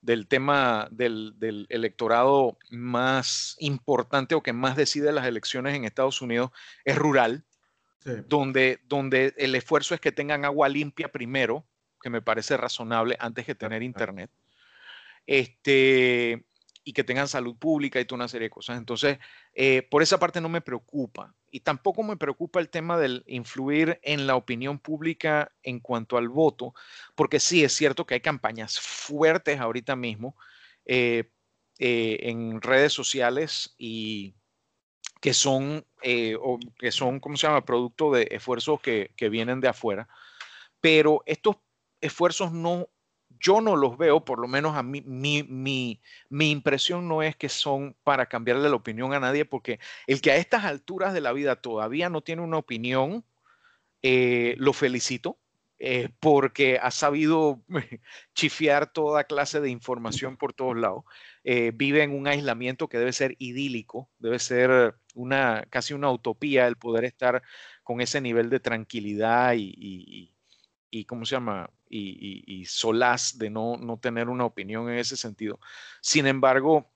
del 0.00 0.26
tema 0.26 0.88
del, 0.90 1.34
del, 1.36 1.66
electorado 1.68 2.56
más 2.70 3.56
importante 3.58 4.34
o 4.34 4.42
que 4.42 4.52
más 4.52 4.76
decide 4.76 5.12
las 5.12 5.26
elecciones 5.26 5.74
en 5.74 5.84
Estados 5.84 6.22
Unidos 6.22 6.50
es 6.84 6.96
rural 6.96 7.44
donde, 8.28 8.80
donde 8.86 9.34
el 9.36 9.54
esfuerzo 9.54 9.94
es 9.94 10.00
que 10.00 10.12
tengan 10.12 10.44
agua 10.44 10.68
limpia 10.68 11.08
primero, 11.08 11.64
que 12.00 12.10
me 12.10 12.22
parece 12.22 12.56
razonable 12.56 13.16
antes 13.20 13.44
que 13.44 13.54
tener 13.54 13.82
internet, 13.82 14.30
este, 15.26 16.44
y 16.84 16.92
que 16.94 17.04
tengan 17.04 17.28
salud 17.28 17.54
pública 17.56 18.00
y 18.00 18.06
toda 18.06 18.16
una 18.16 18.28
serie 18.28 18.46
de 18.46 18.50
cosas. 18.50 18.78
Entonces, 18.78 19.18
eh, 19.52 19.82
por 19.90 20.02
esa 20.02 20.18
parte 20.18 20.40
no 20.40 20.48
me 20.48 20.62
preocupa. 20.62 21.34
Y 21.50 21.60
tampoco 21.60 22.02
me 22.02 22.16
preocupa 22.16 22.60
el 22.60 22.70
tema 22.70 22.96
del 22.96 23.24
influir 23.26 24.00
en 24.02 24.26
la 24.26 24.36
opinión 24.36 24.78
pública 24.78 25.52
en 25.62 25.80
cuanto 25.80 26.16
al 26.16 26.30
voto, 26.30 26.74
porque 27.14 27.40
sí 27.40 27.62
es 27.62 27.74
cierto 27.74 28.06
que 28.06 28.14
hay 28.14 28.20
campañas 28.20 28.80
fuertes 28.80 29.60
ahorita 29.60 29.96
mismo 29.96 30.34
eh, 30.86 31.30
eh, 31.78 32.20
en 32.22 32.60
redes 32.62 32.94
sociales 32.94 33.74
y 33.76 34.34
que 35.20 35.34
son, 35.34 35.84
eh, 36.02 36.36
o 36.40 36.58
que 36.78 36.92
son, 36.92 37.20
¿cómo 37.20 37.36
se 37.36 37.46
llama?, 37.46 37.64
producto 37.64 38.12
de 38.12 38.28
esfuerzos 38.30 38.80
que, 38.80 39.12
que, 39.16 39.28
vienen 39.28 39.60
de 39.60 39.68
afuera. 39.68 40.08
Pero 40.80 41.22
estos 41.26 41.56
esfuerzos 42.00 42.52
no, 42.52 42.88
yo 43.40 43.60
no 43.60 43.76
los 43.76 43.98
veo, 43.98 44.24
por 44.24 44.38
lo 44.38 44.48
menos 44.48 44.76
a 44.76 44.82
mí, 44.82 45.02
mi, 45.02 45.42
mi, 45.42 46.00
mi 46.28 46.50
impresión 46.50 47.08
no 47.08 47.22
es 47.22 47.36
que 47.36 47.48
son 47.48 47.96
para 48.04 48.26
cambiarle 48.26 48.68
la 48.68 48.76
opinión 48.76 49.12
a 49.12 49.20
nadie, 49.20 49.44
porque 49.44 49.80
el 50.06 50.20
que 50.20 50.30
a 50.30 50.36
estas 50.36 50.64
alturas 50.64 51.12
de 51.12 51.20
la 51.20 51.32
vida 51.32 51.56
todavía 51.56 52.08
no 52.08 52.22
tiene 52.22 52.42
una 52.42 52.58
opinión, 52.58 53.24
eh, 54.02 54.54
lo 54.58 54.72
felicito. 54.72 55.38
Eh, 55.80 56.08
porque 56.18 56.76
ha 56.82 56.90
sabido 56.90 57.62
chifiar 58.34 58.92
toda 58.92 59.22
clase 59.22 59.60
de 59.60 59.70
información 59.70 60.36
por 60.36 60.52
todos 60.52 60.76
lados. 60.76 61.04
vive 61.44 62.02
en 62.02 62.10
un 62.18 62.26
aislamiento 62.26 62.88
que 62.88 62.98
debe 62.98 63.12
ser 63.12 63.36
idílico, 63.38 64.10
debe 64.18 64.40
ser 64.40 64.96
una, 65.18 65.66
casi 65.70 65.94
una 65.94 66.10
utopía 66.10 66.66
el 66.66 66.76
poder 66.76 67.04
estar 67.04 67.42
con 67.82 68.00
ese 68.00 68.20
nivel 68.20 68.50
de 68.50 68.60
tranquilidad 68.60 69.54
y, 69.56 70.32
y, 70.90 71.04
¿cómo 71.04 71.24
se 71.24 71.36
llama? 71.36 71.70
Y, 71.90 72.64
solaz 72.66 73.38
de 73.38 73.50
no, 73.50 73.76
no 73.76 73.98
tener 73.98 74.28
una 74.28 74.44
opinión 74.44 74.90
en 74.90 74.98
ese 74.98 75.16
sentido. 75.16 75.58
Sin 76.00 76.26
embargo, 76.26 76.90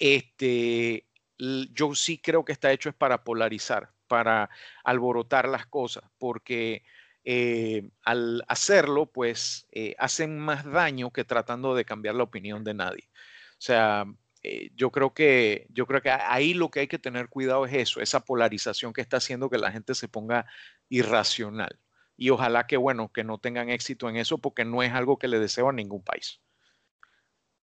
este, 0.00 1.06
yo 1.38 1.94
sí 1.94 2.18
creo 2.18 2.44
que 2.44 2.52
está 2.52 2.72
hecho 2.72 2.88
es 2.88 2.94
para 2.94 3.22
polarizar, 3.24 3.90
para 4.08 4.50
alborotar 4.84 5.48
las 5.48 5.66
cosas, 5.66 6.04
porque 6.18 6.82
eh, 7.24 7.90
al 8.02 8.42
hacerlo, 8.48 9.06
pues 9.06 9.66
eh, 9.70 9.94
hacen 9.98 10.38
más 10.38 10.64
daño 10.64 11.10
que 11.10 11.24
tratando 11.24 11.74
de 11.74 11.84
cambiar 11.84 12.14
la 12.14 12.24
opinión 12.24 12.64
de 12.64 12.74
nadie. 12.74 13.04
O 13.52 13.62
sea, 13.62 14.06
eh, 14.42 14.70
yo 14.74 14.90
creo 14.90 15.12
que 15.12 15.66
yo 15.70 15.86
creo 15.86 16.00
que 16.00 16.10
ahí 16.10 16.54
lo 16.54 16.70
que 16.70 16.80
hay 16.80 16.88
que 16.88 16.98
tener 16.98 17.28
cuidado 17.28 17.66
es 17.66 17.74
eso, 17.74 18.00
esa 18.00 18.20
polarización 18.20 18.92
que 18.92 19.02
está 19.02 19.18
haciendo 19.18 19.50
que 19.50 19.58
la 19.58 19.70
gente 19.70 19.94
se 19.94 20.08
ponga 20.08 20.46
irracional. 20.88 21.78
Y 22.16 22.30
ojalá 22.30 22.66
que 22.66 22.76
bueno, 22.76 23.10
que 23.12 23.24
no 23.24 23.38
tengan 23.38 23.70
éxito 23.70 24.08
en 24.08 24.16
eso 24.16 24.38
porque 24.38 24.64
no 24.64 24.82
es 24.82 24.92
algo 24.92 25.18
que 25.18 25.28
le 25.28 25.38
deseo 25.38 25.68
a 25.68 25.72
ningún 25.72 26.02
país. 26.02 26.40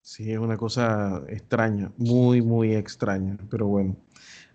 Sí, 0.00 0.32
es 0.32 0.38
una 0.38 0.56
cosa 0.56 1.22
extraña, 1.28 1.90
muy, 1.96 2.40
muy 2.40 2.74
extraña, 2.74 3.36
pero 3.50 3.66
bueno. 3.66 3.96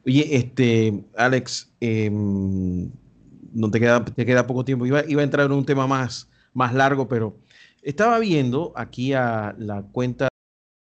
Oye, 0.05 0.35
este, 0.35 1.03
Alex, 1.17 1.71
em, 1.79 2.89
no 3.53 3.69
te 3.69 3.79
queda, 3.79 4.03
te 4.05 4.25
queda 4.25 4.47
poco 4.47 4.63
tiempo. 4.63 4.85
Iba, 4.85 5.03
iba 5.07 5.21
a 5.21 5.25
entrar 5.25 5.45
en 5.47 5.51
un 5.51 5.65
tema 5.65 5.87
más, 5.87 6.29
más 6.53 6.73
largo, 6.73 7.07
pero 7.07 7.37
estaba 7.81 8.17
viendo 8.19 8.73
aquí 8.75 9.13
a 9.13 9.53
la 9.57 9.83
cuenta 9.83 10.30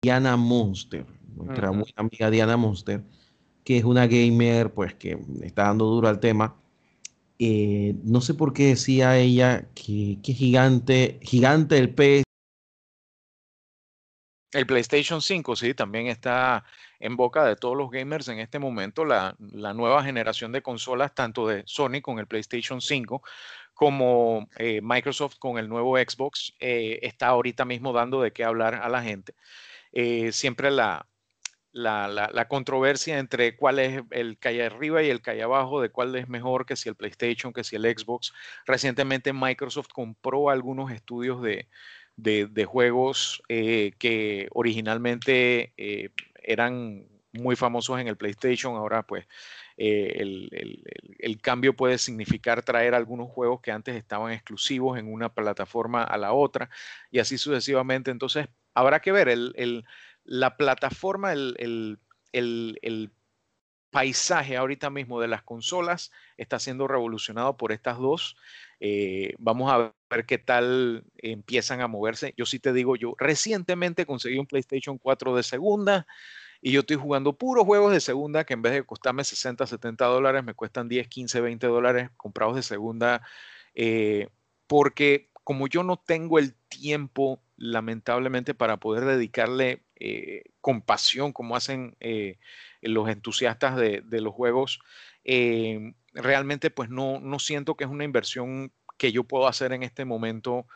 Diana 0.04 0.36
Monster, 0.36 1.06
nuestra 1.34 1.72
muy 1.72 1.90
amiga 1.96 2.30
Diana 2.30 2.58
Monster, 2.58 3.02
que 3.64 3.78
es 3.78 3.84
una 3.84 4.06
gamer, 4.06 4.70
pues 4.70 4.92
que 4.92 5.18
está 5.42 5.62
dando 5.62 5.86
duro 5.86 6.08
al 6.08 6.20
tema. 6.20 6.54
Eh, 7.38 7.94
no 8.04 8.20
sé 8.20 8.34
por 8.34 8.52
qué 8.52 8.66
decía 8.66 9.16
ella 9.16 9.66
que, 9.74 10.18
que 10.22 10.34
gigante, 10.34 11.18
gigante 11.22 11.78
el 11.78 11.94
pez 11.94 12.24
El 14.52 14.66
PlayStation 14.66 15.22
5, 15.22 15.56
sí, 15.56 15.72
también 15.72 16.08
está 16.08 16.64
en 17.00 17.16
boca 17.16 17.46
de 17.46 17.56
todos 17.56 17.74
los 17.74 17.90
gamers 17.90 18.28
en 18.28 18.40
este 18.40 18.58
momento. 18.58 19.06
La, 19.06 19.34
nueva 19.38 20.04
generación 20.04 20.52
de 20.52 20.60
consolas, 20.60 21.14
tanto 21.14 21.48
de 21.48 21.62
Sony 21.64 22.02
con 22.02 22.18
el 22.18 22.26
PlayStation 22.26 22.82
5 22.82 23.22
como 23.72 24.48
eh, 24.58 24.80
Microsoft 24.82 25.36
con 25.38 25.56
el 25.56 25.66
nuevo 25.66 25.96
Xbox, 25.96 26.52
eh, 26.60 26.98
está 27.00 27.28
ahorita 27.28 27.64
mismo 27.64 27.94
dando 27.94 28.20
de 28.20 28.34
qué 28.34 28.44
hablar 28.44 28.74
a 28.74 28.90
la 28.90 29.02
gente. 29.02 29.34
Eh, 29.94 30.32
siempre 30.32 30.70
la, 30.70 31.06
la, 31.74 32.46
controversia 32.48 33.18
entre 33.18 33.56
cuál 33.56 33.78
es 33.78 34.02
el 34.10 34.38
hay 34.42 34.60
arriba 34.60 35.02
y 35.02 35.10
el 35.10 35.20
hay 35.26 35.40
abajo, 35.40 35.80
de 35.80 35.90
cuál 35.90 36.14
es 36.16 36.28
mejor, 36.28 36.66
que 36.66 36.76
si 36.76 36.88
el 36.88 36.94
PlayStation, 36.94 37.52
que 37.52 37.64
si 37.64 37.76
el 37.76 37.82
Xbox. 37.84 38.32
Recientemente 38.66 39.32
Microsoft 39.32 39.88
compró 39.92 40.50
algunos 40.50 40.90
estudios 40.92 41.42
de, 41.42 42.64
juegos 42.64 43.42
eh, 43.48 43.92
que 43.98 44.48
originalmente 44.52 45.72
eh, 45.76 46.10
eran 46.42 47.06
muy 47.32 47.56
famosos 47.56 48.00
en 48.00 48.06
el 48.06 48.16
PlayStation, 48.16 48.76
ahora 48.76 49.02
pues 49.02 49.26
eh, 49.76 50.18
el, 51.18 51.40
cambio 51.40 51.74
puede 51.74 51.98
significar 51.98 52.62
traer 52.62 52.94
algunos 52.94 53.28
juegos 53.28 53.60
que 53.60 53.72
antes 53.72 53.96
estaban 53.96 54.32
exclusivos 54.32 54.98
en 54.98 55.12
una 55.12 55.34
plataforma 55.34 56.04
a 56.04 56.16
la 56.16 56.32
otra 56.32 56.70
y 57.10 57.18
así 57.18 57.36
sucesivamente. 57.38 58.10
Entonces, 58.12 58.46
habrá 58.74 59.00
que 59.00 59.12
ver 59.12 59.28
el, 59.28 59.84
la 60.24 60.56
plataforma, 60.56 61.32
el, 61.32 61.98
paisaje 63.90 64.56
ahorita 64.56 64.90
mismo 64.90 65.20
de 65.20 65.28
las 65.28 65.44
consolas 65.44 66.10
está 66.36 66.58
siendo 66.58 66.88
revolucionado 66.88 67.56
por 67.56 67.70
estas 67.70 67.96
dos. 67.96 68.36
Eh, 68.80 69.34
vamos 69.38 69.72
a 69.72 69.94
ver 70.10 70.26
qué 70.26 70.36
tal 70.36 71.04
empiezan 71.18 71.80
a 71.80 71.86
moverse. 71.86 72.34
Yo 72.36 72.44
sí 72.44 72.58
te 72.58 72.72
digo, 72.72 72.96
yo 72.96 73.14
recientemente 73.18 74.04
conseguí 74.04 74.38
un 74.38 74.48
PlayStation 74.48 74.98
4 74.98 75.36
de 75.36 75.44
segunda 75.44 76.08
y 76.60 76.72
yo 76.72 76.80
estoy 76.80 76.96
jugando 76.96 77.34
puros 77.34 77.66
juegos 77.66 77.92
de 77.92 78.00
segunda 78.00 78.42
que 78.44 78.54
en 78.54 78.62
vez 78.62 78.72
de 78.72 78.82
costarme 78.82 79.22
60, 79.22 79.64
70 79.64 80.06
dólares, 80.06 80.42
me 80.42 80.54
cuestan 80.54 80.88
10, 80.88 81.06
15, 81.06 81.40
20 81.40 81.66
dólares 81.68 82.10
comprados 82.16 82.56
de 82.56 82.62
segunda. 82.62 83.22
Eh, 83.74 84.28
porque 84.66 85.30
como 85.44 85.68
yo 85.68 85.82
no 85.82 85.98
tengo 85.98 86.38
el 86.38 86.54
tiempo, 86.68 87.42
lamentablemente, 87.56 88.54
para 88.54 88.78
poder 88.78 89.04
dedicarle 89.04 89.84
eh, 89.96 90.42
compasión 90.60 91.32
como 91.32 91.54
hacen 91.54 91.96
eh, 92.00 92.38
los 92.80 93.08
entusiastas 93.08 93.76
de, 93.76 94.02
los 94.20 94.34
juegos, 94.34 94.80
eh, 95.22 95.94
realmente 96.14 96.70
pues 96.70 96.88
no, 96.88 97.20
no 97.20 97.38
siento 97.38 97.76
que 97.76 97.84
es 97.84 97.90
una 97.90 98.04
inversión 98.04 98.72
que 98.98 99.12
yo 99.12 99.24
puedo 99.24 99.46
hacer 99.46 99.72
en 99.72 99.82
este 99.82 100.04
momento 100.04 100.66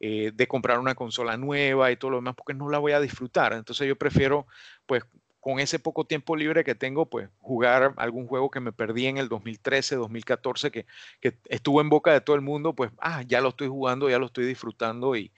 de 0.00 0.46
comprar 0.48 0.80
una 0.80 0.94
consola 0.94 1.38
nueva 1.38 1.90
y 1.90 1.96
todo 1.96 2.10
lo 2.10 2.16
demás 2.18 2.34
porque 2.36 2.52
no 2.52 2.68
la 2.68 2.78
voy 2.78 2.92
a 2.92 3.00
disfrutar. 3.00 3.54
Entonces 3.54 3.88
yo 3.88 3.96
prefiero 3.96 4.46
pues 4.84 5.02
con 5.44 5.60
ese 5.60 5.78
poco 5.78 6.06
tiempo 6.06 6.36
libre 6.36 6.64
que 6.64 6.74
tengo, 6.74 7.04
pues 7.04 7.28
jugar 7.42 7.92
algún 7.98 8.26
juego 8.26 8.50
que 8.50 8.60
me 8.60 8.72
perdí 8.72 9.08
en 9.08 9.18
el 9.18 9.28
2013, 9.28 9.96
2014, 9.96 10.70
que, 10.70 10.86
que 11.20 11.36
estuvo 11.50 11.82
en 11.82 11.90
boca 11.90 12.14
de 12.14 12.22
todo 12.22 12.34
el 12.34 12.40
mundo, 12.40 12.72
pues, 12.72 12.90
ah, 12.98 13.20
ya 13.26 13.42
lo 13.42 13.50
estoy 13.50 13.68
jugando, 13.68 14.08
ya 14.08 14.18
lo 14.18 14.24
estoy 14.24 14.46
disfrutando 14.46 15.16
y, 15.16 15.32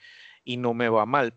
y 0.45 0.55
no 0.55 0.73
me 0.73 0.87
va 0.87 1.05
mal 1.05 1.33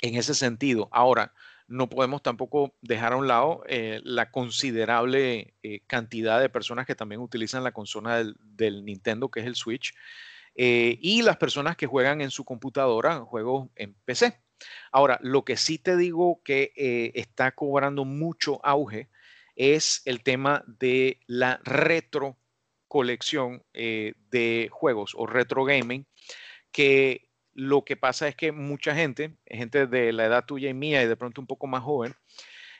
en 0.00 0.14
ese 0.14 0.32
sentido. 0.32 0.88
Ahora, 0.92 1.34
no 1.68 1.90
podemos 1.90 2.22
tampoco 2.22 2.74
dejar 2.80 3.12
a 3.12 3.16
un 3.16 3.28
lado 3.28 3.62
eh, 3.66 4.00
la 4.02 4.30
considerable 4.30 5.52
eh, 5.62 5.80
cantidad 5.86 6.40
de 6.40 6.48
personas 6.48 6.86
que 6.86 6.94
también 6.94 7.20
utilizan 7.20 7.64
la 7.64 7.72
consola 7.72 8.24
del, 8.40 8.86
Nintendo, 8.86 9.30
que 9.30 9.40
es 9.40 9.46
el 9.46 9.56
Switch, 9.56 9.94
eh, 10.54 10.98
y 11.02 11.20
las 11.20 11.36
personas 11.36 11.76
que 11.76 11.86
juegan 11.86 12.22
en 12.22 12.30
su 12.30 12.46
computadora, 12.46 13.20
juegos 13.20 13.68
en 13.76 13.92
PC. 14.06 14.40
Ahora, 14.92 15.18
lo 15.22 15.44
que 15.44 15.56
sí 15.56 15.78
te 15.78 15.96
digo 15.96 16.40
que 16.44 17.12
está 17.14 17.52
cobrando 17.52 18.04
mucho 18.04 18.64
auge 18.64 19.08
es 19.56 20.02
el 20.04 20.22
tema 20.22 20.64
de 20.66 21.20
la 21.26 21.60
retro 21.64 22.36
colección 22.88 23.64
de 23.72 24.68
juegos 24.70 25.14
o 25.16 25.26
retro 25.26 25.64
gaming, 25.64 26.06
que 26.70 27.28
lo 27.54 27.84
que 27.84 27.96
pasa 27.96 28.28
es 28.28 28.36
que 28.36 28.52
mucha 28.52 28.94
gente, 28.94 29.36
gente 29.46 29.86
de 29.86 30.12
la 30.12 30.26
edad 30.26 30.44
tuya 30.44 30.68
y 30.68 30.74
mía 30.74 31.02
y 31.02 31.06
de 31.06 31.16
pronto 31.16 31.40
un 31.40 31.46
poco 31.46 31.66
más 31.66 31.82
joven, 31.82 32.14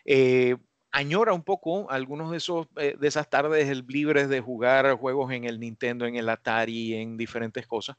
eh, 0.05 0.57
añora 0.91 1.33
un 1.33 1.45
poco 1.45 1.91
algunos 1.91 2.31
de 2.31 2.37
esos 2.37 2.67
eh, 2.77 2.97
de 2.99 3.09
esas 3.09 3.31
tardes 3.31 3.85
libres 3.87 4.29
de 4.29 4.41
jugar 4.41 4.93
juegos 4.97 5.33
en 5.33 5.45
el 5.45 5.61
Nintendo, 5.61 6.07
en 6.07 6.17
el 6.17 6.29
Atari, 6.29 6.95
en 6.95 7.17
diferentes 7.17 7.67
cosas. 7.67 7.97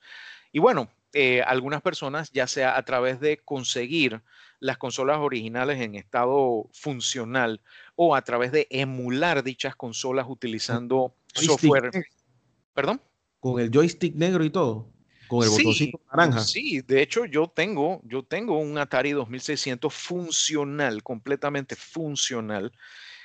Y 0.56 0.60
bueno, 0.60 0.89
eh, 1.12 1.41
algunas 1.41 1.82
personas, 1.82 2.32
ya 2.32 2.48
sea 2.48 2.78
a 2.78 2.86
través 2.86 3.20
de 3.20 3.36
conseguir 3.36 4.22
las 4.62 4.78
consolas 4.78 5.18
originales 5.18 5.82
en 5.82 5.96
estado 5.96 6.70
funcional 6.72 7.60
o 7.98 8.15
a 8.15 8.22
través 8.22 8.54
de 8.54 8.65
emular 8.70 9.44
dichas 9.44 9.76
consolas 9.76 10.28
utilizando 10.30 11.13
software. 11.34 11.91
¿Perdón? 12.74 13.02
Con 13.41 13.60
el 13.60 13.70
joystick 13.70 14.15
negro 14.15 14.46
y 14.46 14.50
todo 14.50 14.88
con 15.28 15.44
el 15.44 15.50
botoncito 15.50 16.00
naranja. 16.10 16.39
Sí, 16.39 16.80
de 16.80 17.02
hecho 17.02 17.26
yo 17.26 17.50
tengo, 17.50 18.00
yo 18.06 18.24
tengo 18.24 18.58
un 18.58 18.78
Atari 18.78 19.12
2600 19.12 19.94
funcional, 19.94 21.04
completamente 21.04 21.76
funcional. 21.76 22.72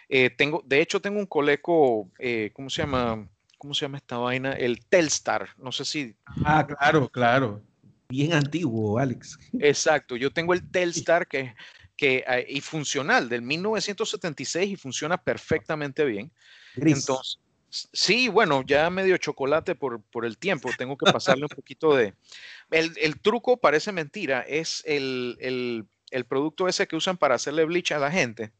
Eh, 0.09 0.31
tengo, 0.31 0.65
de 0.67 0.81
hecho 0.81 1.01
tengo 1.01 1.21
un 1.21 1.27
Coleco, 1.27 2.11
eh, 2.19 2.51
¿cómo 2.53 2.69
se 2.71 2.83
llama? 2.83 3.29
¿Cómo 3.61 3.75
se 3.75 3.83
llama 3.83 3.99
esta 3.99 4.17
vaina? 4.17 4.55
El 4.55 4.83
Telstar. 4.87 5.51
No 5.59 5.71
sé 5.71 5.85
si. 5.85 6.17
Ah, 6.47 6.67
claro, 6.67 7.11
claro. 7.11 7.63
Bien 8.09 8.33
antiguo, 8.33 8.99
Alex. 8.99 9.39
Exacto. 9.61 10.17
Yo 10.17 10.33
tengo 10.33 10.55
el 10.55 10.67
Telstar 10.71 11.29
que, 11.29 11.55
que 11.95 12.25
eh, 12.27 12.47
y 12.49 12.63
funcional 12.63 13.29
del 13.29 13.43
1976 13.43 14.71
y 14.71 14.77
funciona 14.77 15.19
perfectamente 15.19 16.07
bien. 16.07 16.33
Entonces, 16.75 17.39
Sí, 17.71 18.29
bueno, 18.29 18.65
ya 18.67 18.91
medio 18.91 19.17
chocolate 19.17 19.77
por, 19.77 20.03
el 20.25 20.39
tiempo, 20.39 20.71
tengo 20.77 20.97
que 20.97 21.13
pasarle 21.13 21.45
un 21.45 21.55
poquito 21.55 21.95
de... 21.95 22.15
El, 22.71 23.21
truco 23.21 23.59
parece 23.59 23.93
mentira, 23.93 24.41
es 24.41 24.83
el, 24.87 25.87
producto 26.29 26.67
ese 26.67 26.89
que 26.89 26.97
usan 26.97 27.17
para 27.17 27.37
hacerle 27.37 27.65
bleach 27.65 27.93
a 27.93 28.01
la 28.01 28.11
gente. 28.11 28.51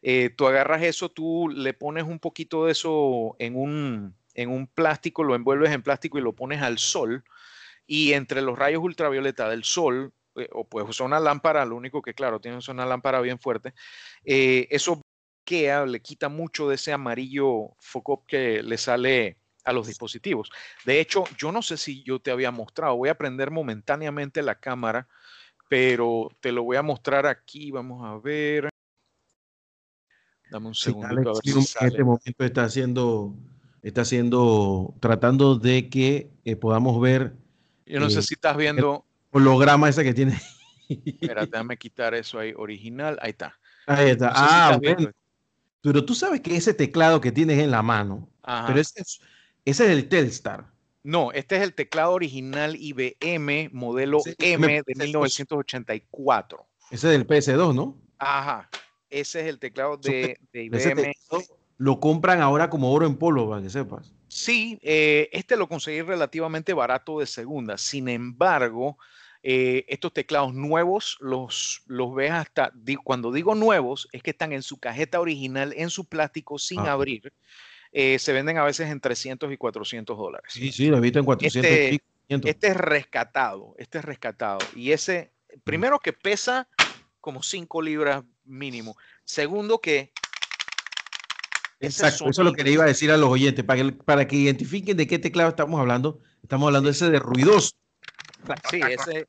Eh, 0.00 0.30
tú 0.34 0.46
agarras 0.46 0.82
eso, 0.82 1.10
tú 1.10 1.48
le 1.48 1.74
pones 1.74 2.04
un 2.04 2.20
poquito 2.20 2.64
de 2.64 2.72
eso 2.72 3.36
en 3.38 3.56
un, 3.56 4.14
en 4.38 4.50
un 4.50 4.68
plástico, 4.68 5.24
lo 5.24 5.34
envuelves 5.34 5.72
en 5.72 5.82
plástico 5.82 6.16
y 6.16 6.22
lo 6.22 6.32
pones 6.32 6.62
al 6.62 6.78
sol. 6.78 7.24
Y 7.86 8.12
entre 8.12 8.40
los 8.40 8.58
rayos 8.58 8.82
ultravioleta 8.82 9.48
del 9.48 9.64
sol, 9.64 10.12
eh, 10.36 10.48
o 10.52 10.68
puedes 10.68 10.88
usar 10.88 11.06
una 11.06 11.18
lámpara, 11.18 11.64
lo 11.64 11.74
único 11.76 12.02
que 12.02 12.14
claro, 12.14 12.40
tienes 12.40 12.68
una 12.68 12.86
lámpara 12.86 13.20
bien 13.20 13.38
fuerte, 13.38 13.74
eh, 14.24 14.68
eso 14.70 15.02
le 15.50 16.02
quita 16.02 16.28
mucho 16.28 16.68
de 16.68 16.74
ese 16.74 16.92
amarillo 16.92 17.70
foco 17.78 18.24
que 18.26 18.62
le 18.62 18.76
sale 18.76 19.38
a 19.64 19.72
los 19.72 19.86
dispositivos. 19.86 20.50
De 20.84 21.00
hecho, 21.00 21.24
yo 21.38 21.52
no 21.52 21.62
sé 21.62 21.76
si 21.76 22.02
yo 22.02 22.20
te 22.20 22.30
había 22.30 22.50
mostrado, 22.50 22.96
voy 22.96 23.08
a 23.08 23.16
prender 23.16 23.50
momentáneamente 23.50 24.42
la 24.42 24.56
cámara, 24.56 25.08
pero 25.68 26.28
te 26.40 26.52
lo 26.52 26.64
voy 26.64 26.76
a 26.76 26.82
mostrar 26.82 27.26
aquí, 27.26 27.70
vamos 27.70 28.04
a 28.04 28.18
ver. 28.18 28.68
Dame 30.50 30.68
un 30.68 30.74
segundo. 30.74 31.40
en 31.42 31.86
este 31.86 32.04
momento 32.04 32.44
está 32.44 32.64
haciendo, 32.64 33.34
está 33.82 34.02
haciendo, 34.02 34.94
tratando 35.00 35.56
de 35.56 35.88
que 35.88 36.30
eh, 36.44 36.56
podamos 36.56 37.00
ver. 37.00 37.34
Yo 37.86 38.00
no 38.00 38.10
sé 38.10 38.20
eh, 38.20 38.22
si 38.22 38.34
estás 38.34 38.56
viendo. 38.56 39.04
El 39.32 39.42
holograma 39.42 39.88
ese 39.88 40.04
que 40.04 40.14
tiene. 40.14 40.40
Espera, 40.88 41.46
déjame 41.50 41.76
quitar 41.76 42.14
eso 42.14 42.38
ahí, 42.38 42.52
original. 42.56 43.18
Ahí 43.20 43.30
está. 43.30 43.58
Ahí 43.86 44.10
está. 44.10 44.32
ah, 44.34 44.78
bueno. 44.82 45.10
Pero 45.80 46.04
tú 46.04 46.14
sabes 46.14 46.40
que 46.40 46.56
ese 46.56 46.74
teclado 46.74 47.20
que 47.20 47.32
tienes 47.32 47.58
en 47.58 47.70
la 47.70 47.82
mano, 47.82 48.28
pero 48.66 48.80
ese 48.80 49.00
es, 49.00 49.20
ese 49.64 49.84
es 49.86 49.90
el 49.90 50.08
Telstar. 50.08 50.66
No, 51.04 51.32
este 51.32 51.56
es 51.56 51.62
el 51.62 51.74
teclado 51.74 52.12
original 52.12 52.76
IBM 52.76 53.70
modelo 53.72 54.20
M 54.38 54.82
de 54.84 54.94
1984. 54.94 56.66
Ese 56.90 57.06
es 57.06 57.12
del 57.12 57.26
PS2, 57.26 57.74
¿no? 57.74 57.96
Ajá. 58.18 58.68
Ese 59.08 59.40
es 59.40 59.46
el 59.46 59.58
teclado 59.58 59.96
de, 59.96 60.38
IBM. 60.52 61.14
Lo 61.78 62.00
compran 62.00 62.42
ahora 62.42 62.68
como 62.68 62.92
oro 62.92 63.06
en 63.06 63.16
polvo, 63.16 63.48
para 63.48 63.62
que 63.62 63.70
sepas. 63.70 64.12
Sí, 64.26 64.78
eh, 64.82 65.30
este 65.32 65.56
lo 65.56 65.68
conseguí 65.68 66.02
relativamente 66.02 66.74
barato 66.74 67.20
de 67.20 67.26
segunda. 67.26 67.78
Sin 67.78 68.08
embargo, 68.08 68.98
eh, 69.42 69.86
estos 69.88 70.12
teclados 70.12 70.52
nuevos 70.52 71.16
los, 71.20 71.82
los 71.86 72.14
ves 72.14 72.32
hasta, 72.32 72.72
cuando 73.04 73.32
digo 73.32 73.54
nuevos, 73.54 74.08
es 74.12 74.22
que 74.22 74.30
están 74.30 74.52
en 74.52 74.62
su 74.62 74.78
cajeta 74.78 75.20
original, 75.20 75.72
en 75.76 75.90
su 75.90 76.04
plástico, 76.06 76.58
sin 76.58 76.80
ah. 76.80 76.92
abrir. 76.92 77.32
Eh, 77.92 78.18
se 78.18 78.32
venden 78.32 78.58
a 78.58 78.64
veces 78.64 78.90
en 78.90 79.00
300 79.00 79.50
y 79.52 79.56
400 79.56 80.18
dólares. 80.18 80.52
Sí, 80.52 80.72
sí, 80.72 80.88
lo 80.88 80.98
he 80.98 81.00
visto 81.00 81.20
en 81.20 81.24
400 81.24 81.70
este, 81.70 82.02
Este 82.28 82.68
es 82.68 82.76
rescatado, 82.76 83.74
este 83.78 83.98
es 83.98 84.04
rescatado. 84.04 84.58
Y 84.74 84.92
ese, 84.92 85.32
primero 85.64 85.98
que 86.00 86.12
pesa 86.12 86.68
como 87.20 87.42
5 87.42 87.80
libras 87.82 88.24
mínimo. 88.44 88.96
Segundo 89.24 89.80
que... 89.80 90.12
Exacto, 91.80 92.28
eso 92.28 92.42
es 92.42 92.44
lo 92.44 92.52
que 92.52 92.64
le 92.64 92.72
iba 92.72 92.84
a 92.84 92.88
decir 92.88 93.10
a 93.10 93.16
los 93.16 93.28
oyentes, 93.28 93.64
para 93.64 93.82
que, 93.82 93.92
para 93.92 94.26
que 94.26 94.36
identifiquen 94.36 94.96
de 94.96 95.06
qué 95.06 95.18
teclado 95.18 95.50
estamos 95.50 95.78
hablando. 95.78 96.20
Estamos 96.42 96.66
hablando 96.66 96.90
ese 96.90 97.10
de 97.10 97.18
ruidoso. 97.18 97.76
Sí, 98.70 98.80
ese, 98.88 99.28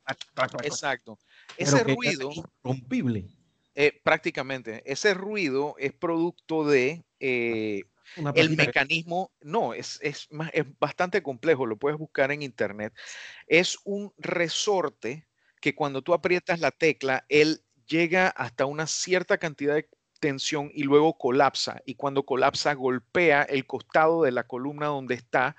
exacto. 0.64 1.18
Ese 1.56 1.84
ruido... 1.84 2.30
Rompible. 2.62 3.26
Eh, 3.74 4.00
prácticamente. 4.02 4.82
Ese 4.84 5.14
ruido 5.14 5.76
es 5.78 5.92
producto 5.92 6.66
de 6.66 7.04
eh, 7.20 7.84
el 8.34 8.56
mecanismo, 8.56 9.30
no, 9.40 9.74
es, 9.74 9.98
es, 10.02 10.28
es 10.52 10.64
bastante 10.78 11.22
complejo, 11.22 11.66
lo 11.66 11.76
puedes 11.76 11.98
buscar 11.98 12.32
en 12.32 12.42
internet. 12.42 12.92
Es 13.46 13.78
un 13.84 14.12
resorte 14.18 15.26
que 15.60 15.74
cuando 15.74 16.02
tú 16.02 16.14
aprietas 16.14 16.60
la 16.60 16.70
tecla, 16.72 17.24
él 17.28 17.62
llega 17.86 18.28
hasta 18.28 18.66
una 18.66 18.86
cierta 18.86 19.38
cantidad 19.38 19.74
de 19.74 19.88
tensión 20.20 20.70
y 20.74 20.84
luego 20.84 21.18
colapsa. 21.18 21.82
Y 21.86 21.96
cuando 21.96 22.24
colapsa, 22.24 22.74
golpea 22.74 23.42
el 23.42 23.66
costado 23.66 24.22
de 24.22 24.32
la 24.32 24.44
columna 24.44 24.86
donde 24.86 25.14
está 25.14 25.56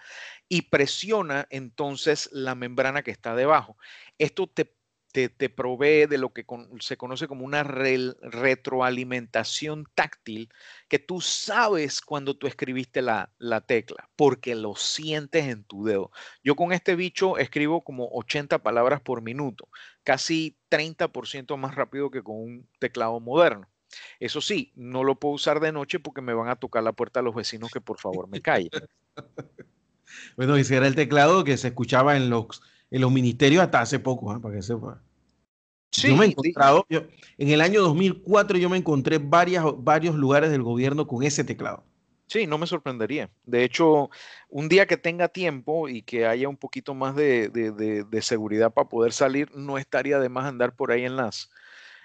y 0.48 0.64
presiona 0.64 1.48
entonces 1.50 2.30
la 2.32 2.56
membrana 2.56 3.04
que 3.04 3.12
está 3.12 3.36
debajo. 3.36 3.78
Esto 4.18 4.48
te 4.48 4.74
te, 5.12 5.50
provee 5.50 6.06
de 6.08 6.18
lo 6.18 6.32
que 6.34 6.46
se 6.80 6.98
conoce 6.98 7.28
como 7.28 7.46
una 7.46 7.64
retroalimentación 7.64 9.86
táctil, 9.94 10.50
que 10.88 10.98
tú 11.00 11.20
sabes 11.22 12.02
cuando 12.02 12.36
tú 12.36 12.48
escribiste 12.48 13.02
la, 13.02 13.32
la, 13.38 13.62
tecla, 13.62 14.10
porque 14.16 14.56
lo 14.56 14.76
sientes 14.76 15.48
en 15.48 15.64
tu 15.64 15.86
dedo. 15.86 16.12
Yo 16.44 16.56
con 16.56 16.72
este 16.72 16.96
bicho 16.96 17.38
escribo 17.38 17.84
como 17.84 18.10
80 18.12 18.60
palabras 18.60 19.02
por 19.02 19.22
minuto, 19.22 19.68
casi 20.04 20.58
30% 20.70 21.58
más 21.58 21.76
rápido 21.76 22.10
que 22.10 22.24
con 22.24 22.38
un 22.38 22.70
teclado 22.80 23.20
moderno. 23.20 23.68
Eso 24.20 24.42
sí, 24.42 24.72
no 24.76 25.04
lo 25.04 25.20
puedo 25.20 25.36
usar 25.36 25.60
de 25.60 25.72
noche 25.72 26.00
porque 26.00 26.22
me 26.22 26.34
van 26.34 26.50
a 26.50 26.56
tocar 26.56 26.84
la 26.84 26.94
puerta 26.94 27.20
a 27.20 27.24
los 27.24 27.36
vecinos 27.36 27.72
que 27.72 27.82
por 27.82 28.00
favor 28.00 28.28
me 28.28 28.42
callen. 28.42 28.70
bueno, 30.38 30.56
ese 30.56 30.76
era 30.76 30.88
el 30.88 30.96
teclado 30.96 31.44
que 31.44 31.58
se 31.58 31.70
escuchaba 31.70 32.16
en 32.18 32.30
los 32.30 32.62
en 32.92 33.02
los 33.02 33.12
ministerios 33.12 33.64
hasta 33.64 33.82
hace 33.82 34.00
poco, 34.00 34.36
¿eh? 34.36 34.40
para 34.40 34.56
que 34.56 34.62
sepa. 34.62 35.02
Sí, 35.92 36.10
yo 36.10 36.16
me 36.16 36.26
he 36.26 36.30
encontrado, 36.30 36.86
en 36.90 37.50
el 37.50 37.62
año 37.62 37.82
2004 37.82 38.58
yo 38.58 38.70
me 38.70 38.78
encontré 38.78 39.18
varias, 39.18 39.66
varios 39.78 40.16
lugares 40.16 40.52
del 40.52 40.62
gobierno 40.62 41.08
con 41.08 41.24
ese 41.24 41.44
teclado. 41.44 41.84
Sí, 42.28 42.48
no 42.48 42.58
me 42.58 42.66
sorprendería. 42.66 43.30
De 43.44 43.66
hecho, 43.66 44.10
un 44.48 44.70
día 44.70 44.86
que 44.86 44.96
tenga 44.96 45.28
tiempo 45.28 45.90
y 45.90 46.02
que 46.02 46.26
haya 46.26 46.48
un 46.48 46.56
poquito 46.56 46.94
más 46.94 47.14
de, 47.14 47.50
de, 47.50 48.06
de 48.06 48.22
seguridad 48.22 48.74
para 48.74 48.88
poder 48.88 49.12
salir, 49.12 49.54
no 49.54 49.78
estaría 49.78 50.18
de 50.18 50.30
más 50.30 50.46
andar 50.46 50.74
por 50.74 50.94
ahí 50.94 51.04
en 51.04 51.18
las, 51.18 51.50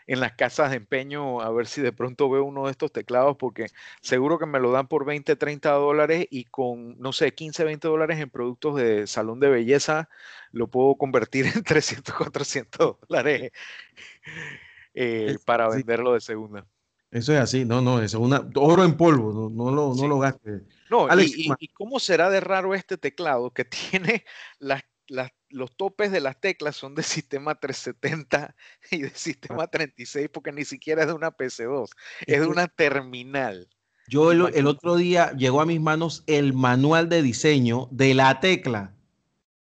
en 0.07 0.21
las 0.21 0.35
casas 0.35 0.71
de 0.71 0.77
empeño 0.77 1.41
a 1.41 1.51
ver 1.51 1.67
si 1.67 1.81
de 1.81 1.93
pronto 1.93 2.31
veo 2.31 2.45
uno 2.45 2.67
de 2.67 2.71
estos 2.71 2.93
teclados, 2.93 3.37
porque 3.37 3.67
seguro 4.01 4.39
que 4.39 4.47
me 4.47 4.61
lo 4.61 4.71
dan 4.71 4.89
por 4.89 5.05
20, 5.05 5.37
30 5.37 5.71
dólares 5.73 6.27
y 6.31 6.45
con, 6.45 6.99
no 6.99 7.13
sé, 7.13 7.35
15, 7.35 7.65
20 7.65 7.89
dólares 7.89 8.21
en 8.21 8.31
productos 8.31 8.77
de 8.77 9.07
salón 9.07 9.41
de 9.41 9.49
belleza, 9.49 10.09
lo 10.53 10.69
puedo 10.69 10.95
convertir 10.95 11.47
en 11.47 11.63
300, 11.65 12.15
400 12.15 12.97
dólares 13.09 13.53
eh, 14.95 15.39
para 15.45 15.69
venderlo 15.69 16.15
de 16.15 16.21
segunda. 16.21 16.67
Eso 17.11 17.33
es 17.33 17.39
así, 17.41 17.65
no, 17.65 17.81
no, 17.81 18.03
es 18.03 18.15
una, 18.15 18.47
oro 18.57 18.85
en 18.85 18.97
polvo, 18.97 19.33
no, 19.33 19.49
no 19.49 19.71
lo, 19.71 19.95
no 19.95 20.09
lo 20.09 20.19
gastes. 20.19 20.63
No, 20.91 21.09
y, 21.21 21.53
y, 21.59 21.69
cómo 21.69 21.99
será 21.99 22.31
de 22.31 22.41
raro 22.41 22.75
este 22.75 22.99
teclado 22.99 23.53
que 23.53 23.65
tiene 23.91 24.25
las, 24.59 24.83
las 25.09 25.31
los 25.51 25.77
topes 25.77 26.13
de 26.13 26.21
las 26.21 26.41
teclas 26.41 26.77
son 26.77 26.95
de 26.95 27.03
sistema 27.03 27.55
370 27.55 28.55
y 28.91 29.03
de 29.03 29.11
sistema 29.11 29.67
36 29.67 30.29
porque 30.33 30.53
ni 30.53 30.65
siquiera 30.65 31.03
es 31.03 31.09
de 31.09 31.15
una 31.15 31.31
PC2, 31.31 31.89
es 32.27 32.41
de 32.41 32.47
una 32.47 32.69
terminal. 32.69 33.69
Yo 34.09 34.31
el, 34.31 34.67
otro 34.69 34.95
día 34.95 35.33
llegó 35.33 35.61
a 35.61 35.67
mis 35.67 35.81
manos 35.81 36.23
el 36.29 36.53
manual 36.53 37.09
de 37.09 37.23
diseño 37.23 37.89
de 37.91 38.15
la 38.15 38.39
tecla 38.39 38.95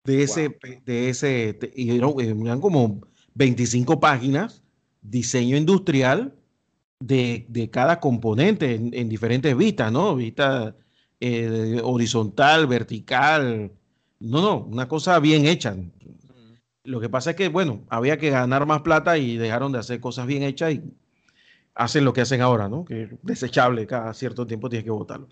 de 0.04 0.24
ese, 0.24 0.58
de 0.84 1.10
ese, 1.10 1.60
y 1.76 1.96
eran, 1.96 2.60
como 2.60 3.02
25 3.36 4.00
páginas, 4.00 4.64
diseño 5.04 5.58
industrial 5.58 6.34
de, 7.00 7.70
cada 7.72 8.00
componente 8.00 8.74
en, 8.74 9.10
diferentes 9.10 9.56
vistas, 9.56 9.92
¿no? 9.92 10.16
Vista 10.16 10.76
eh, 11.20 11.80
horizontal, 11.84 12.66
vertical, 12.66 13.72
no, 14.22 14.42
no, 14.42 14.58
una 14.60 14.88
cosa 14.88 15.20
bien 15.20 15.46
hecha. 15.46 15.76
Lo 16.84 17.00
que 17.00 17.10
pasa 17.10 17.32
es 17.32 17.36
que, 17.36 17.50
bueno, 17.50 17.84
había 17.90 18.18
que 18.18 18.30
ganar 18.30 18.66
más 18.66 18.82
plata 18.82 19.18
y 19.18 19.38
dejaron 19.38 19.72
de 19.72 19.80
hacer 19.80 20.00
cosas 20.00 20.26
bien 20.28 20.44
hechas 20.44 20.74
y 20.74 20.82
hacen 21.76 22.06
lo 22.06 22.14
que 22.14 22.22
hacen 22.22 22.42
ahora, 22.42 22.70
¿no? 22.70 22.86
Que 22.86 23.04
es 23.04 23.10
desechable, 23.22 23.86
cada 23.88 24.14
cierto 24.14 24.46
tiempo 24.46 24.70
tienes 24.70 24.84
que 24.84 24.92
votarlo. 24.92 25.28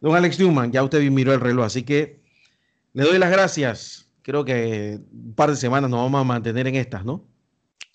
Don 0.00 0.14
Alex 0.14 0.38
Newman, 0.38 0.72
ya 0.72 0.82
usted 0.82 1.02
miró 1.10 1.32
el 1.32 1.40
reloj, 1.40 1.66
así 1.66 1.82
que 1.82 2.20
le 2.92 3.04
doy 3.04 3.18
las 3.18 3.30
gracias. 3.30 4.10
Creo 4.22 4.44
que 4.44 5.00
un 5.12 5.34
par 5.34 5.50
de 5.50 5.56
semanas 5.56 5.90
nos 5.90 6.00
vamos 6.00 6.20
a 6.20 6.24
mantener 6.24 6.66
en 6.66 6.76
estas, 6.76 7.04
¿no? 7.04 7.24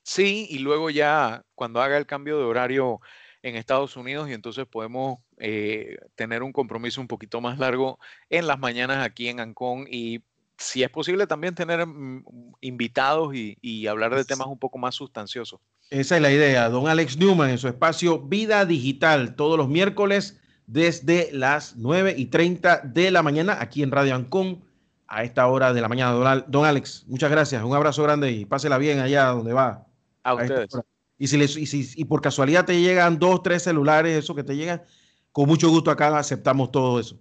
Sí, 0.03 0.47
y 0.49 0.59
luego 0.59 0.89
ya 0.89 1.41
cuando 1.53 1.81
haga 1.81 1.97
el 1.97 2.05
cambio 2.05 2.37
de 2.37 2.45
horario 2.45 3.01
en 3.43 3.55
Estados 3.55 3.95
Unidos 3.95 4.29
y 4.29 4.33
entonces 4.33 4.65
podemos 4.65 5.19
eh, 5.37 5.97
tener 6.15 6.43
un 6.43 6.51
compromiso 6.51 7.01
un 7.01 7.07
poquito 7.07 7.41
más 7.41 7.59
largo 7.59 7.99
en 8.29 8.47
las 8.47 8.59
mañanas 8.59 9.05
aquí 9.05 9.27
en 9.27 9.39
Ancón 9.39 9.85
y 9.89 10.21
si 10.57 10.83
es 10.83 10.89
posible 10.89 11.27
también 11.27 11.55
tener 11.55 11.85
mm, 11.85 12.23
invitados 12.61 13.33
y, 13.35 13.87
hablar 13.87 14.15
de 14.15 14.25
temas 14.25 14.47
un 14.47 14.57
poco 14.57 14.77
más 14.77 14.95
sustanciosos. 14.95 15.59
Esa 15.89 16.17
es 16.17 16.21
la 16.21 16.31
idea. 16.31 16.69
Don 16.69 16.87
Alex 16.87 17.17
Newman 17.17 17.51
en 17.51 17.57
su 17.57 17.67
espacio 17.67 18.19
Vida 18.19 18.65
Digital 18.65 19.35
todos 19.35 19.57
los 19.57 19.69
miércoles 19.69 20.39
desde 20.65 21.29
las 21.31 21.77
9 21.77 22.15
y 22.17 22.25
30 22.25 22.81
de 22.83 23.11
la 23.11 23.23
mañana 23.23 23.57
aquí 23.61 23.83
en 23.83 23.91
Radio 23.91 24.15
Ancón 24.15 24.65
a 25.07 25.23
esta 25.23 25.47
hora 25.47 25.73
de 25.73 25.81
la 25.81 25.87
mañana. 25.87 26.43
Don, 26.47 26.65
Alex, 26.65 27.05
muchas 27.07 27.31
gracias. 27.31 27.63
Un 27.63 27.73
abrazo 27.73 28.03
grande 28.03 28.31
y 28.31 28.45
pásela 28.45 28.77
bien 28.77 28.99
allá 28.99 29.27
donde 29.27 29.53
va. 29.53 29.85
A, 30.23 30.33
ustedes. 30.33 30.69
Y 31.17 31.27
si, 31.27 31.37
les, 31.37 31.57
y 31.57 31.65
si 31.65 31.89
y 31.95 32.05
por 32.05 32.21
casualidad 32.21 32.65
te 32.65 32.79
llegan 32.79 33.17
dos, 33.17 33.41
tres 33.41 33.63
celulares, 33.63 34.17
eso 34.17 34.35
que 34.35 34.43
te 34.43 34.55
llegan, 34.55 34.83
con 35.31 35.47
mucho 35.47 35.69
gusto 35.69 35.91
acá 35.91 36.17
aceptamos 36.17 36.71
todo 36.71 36.99
eso. 36.99 37.19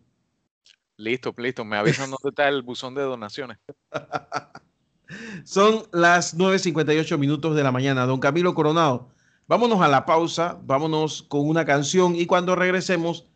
Listo, 0.96 1.34
listo. 1.36 1.64
Me 1.64 1.76
avisan 1.76 2.10
dónde 2.10 2.30
está 2.30 2.48
el 2.48 2.62
buzón 2.62 2.94
de 2.94 3.02
donaciones. 3.02 3.58
Son 5.44 5.84
las 5.92 6.36
9.58 6.36 7.18
minutos 7.18 7.54
de 7.54 7.62
la 7.62 7.72
mañana. 7.72 8.06
Don 8.06 8.18
Camilo 8.18 8.54
Coronado, 8.54 9.10
vámonos 9.46 9.80
a 9.80 9.88
la 9.88 10.04
pausa, 10.04 10.58
vámonos 10.64 11.22
con 11.22 11.48
una 11.48 11.64
canción 11.64 12.16
y 12.16 12.26
cuando 12.26 12.56
regresemos 12.56 13.26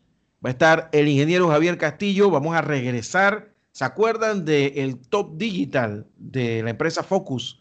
va 0.43 0.49
a 0.49 0.51
estar 0.51 0.89
el 0.91 1.07
ingeniero 1.07 1.49
Javier 1.49 1.77
Castillo. 1.77 2.29
Vamos 2.29 2.55
a 2.55 2.61
regresar. 2.61 3.53
¿Se 3.71 3.85
acuerdan 3.85 4.43
del 4.43 4.97
top 4.97 5.37
digital 5.37 6.07
de 6.17 6.61
la 6.63 6.71
empresa 6.71 7.03
Focus? 7.03 7.59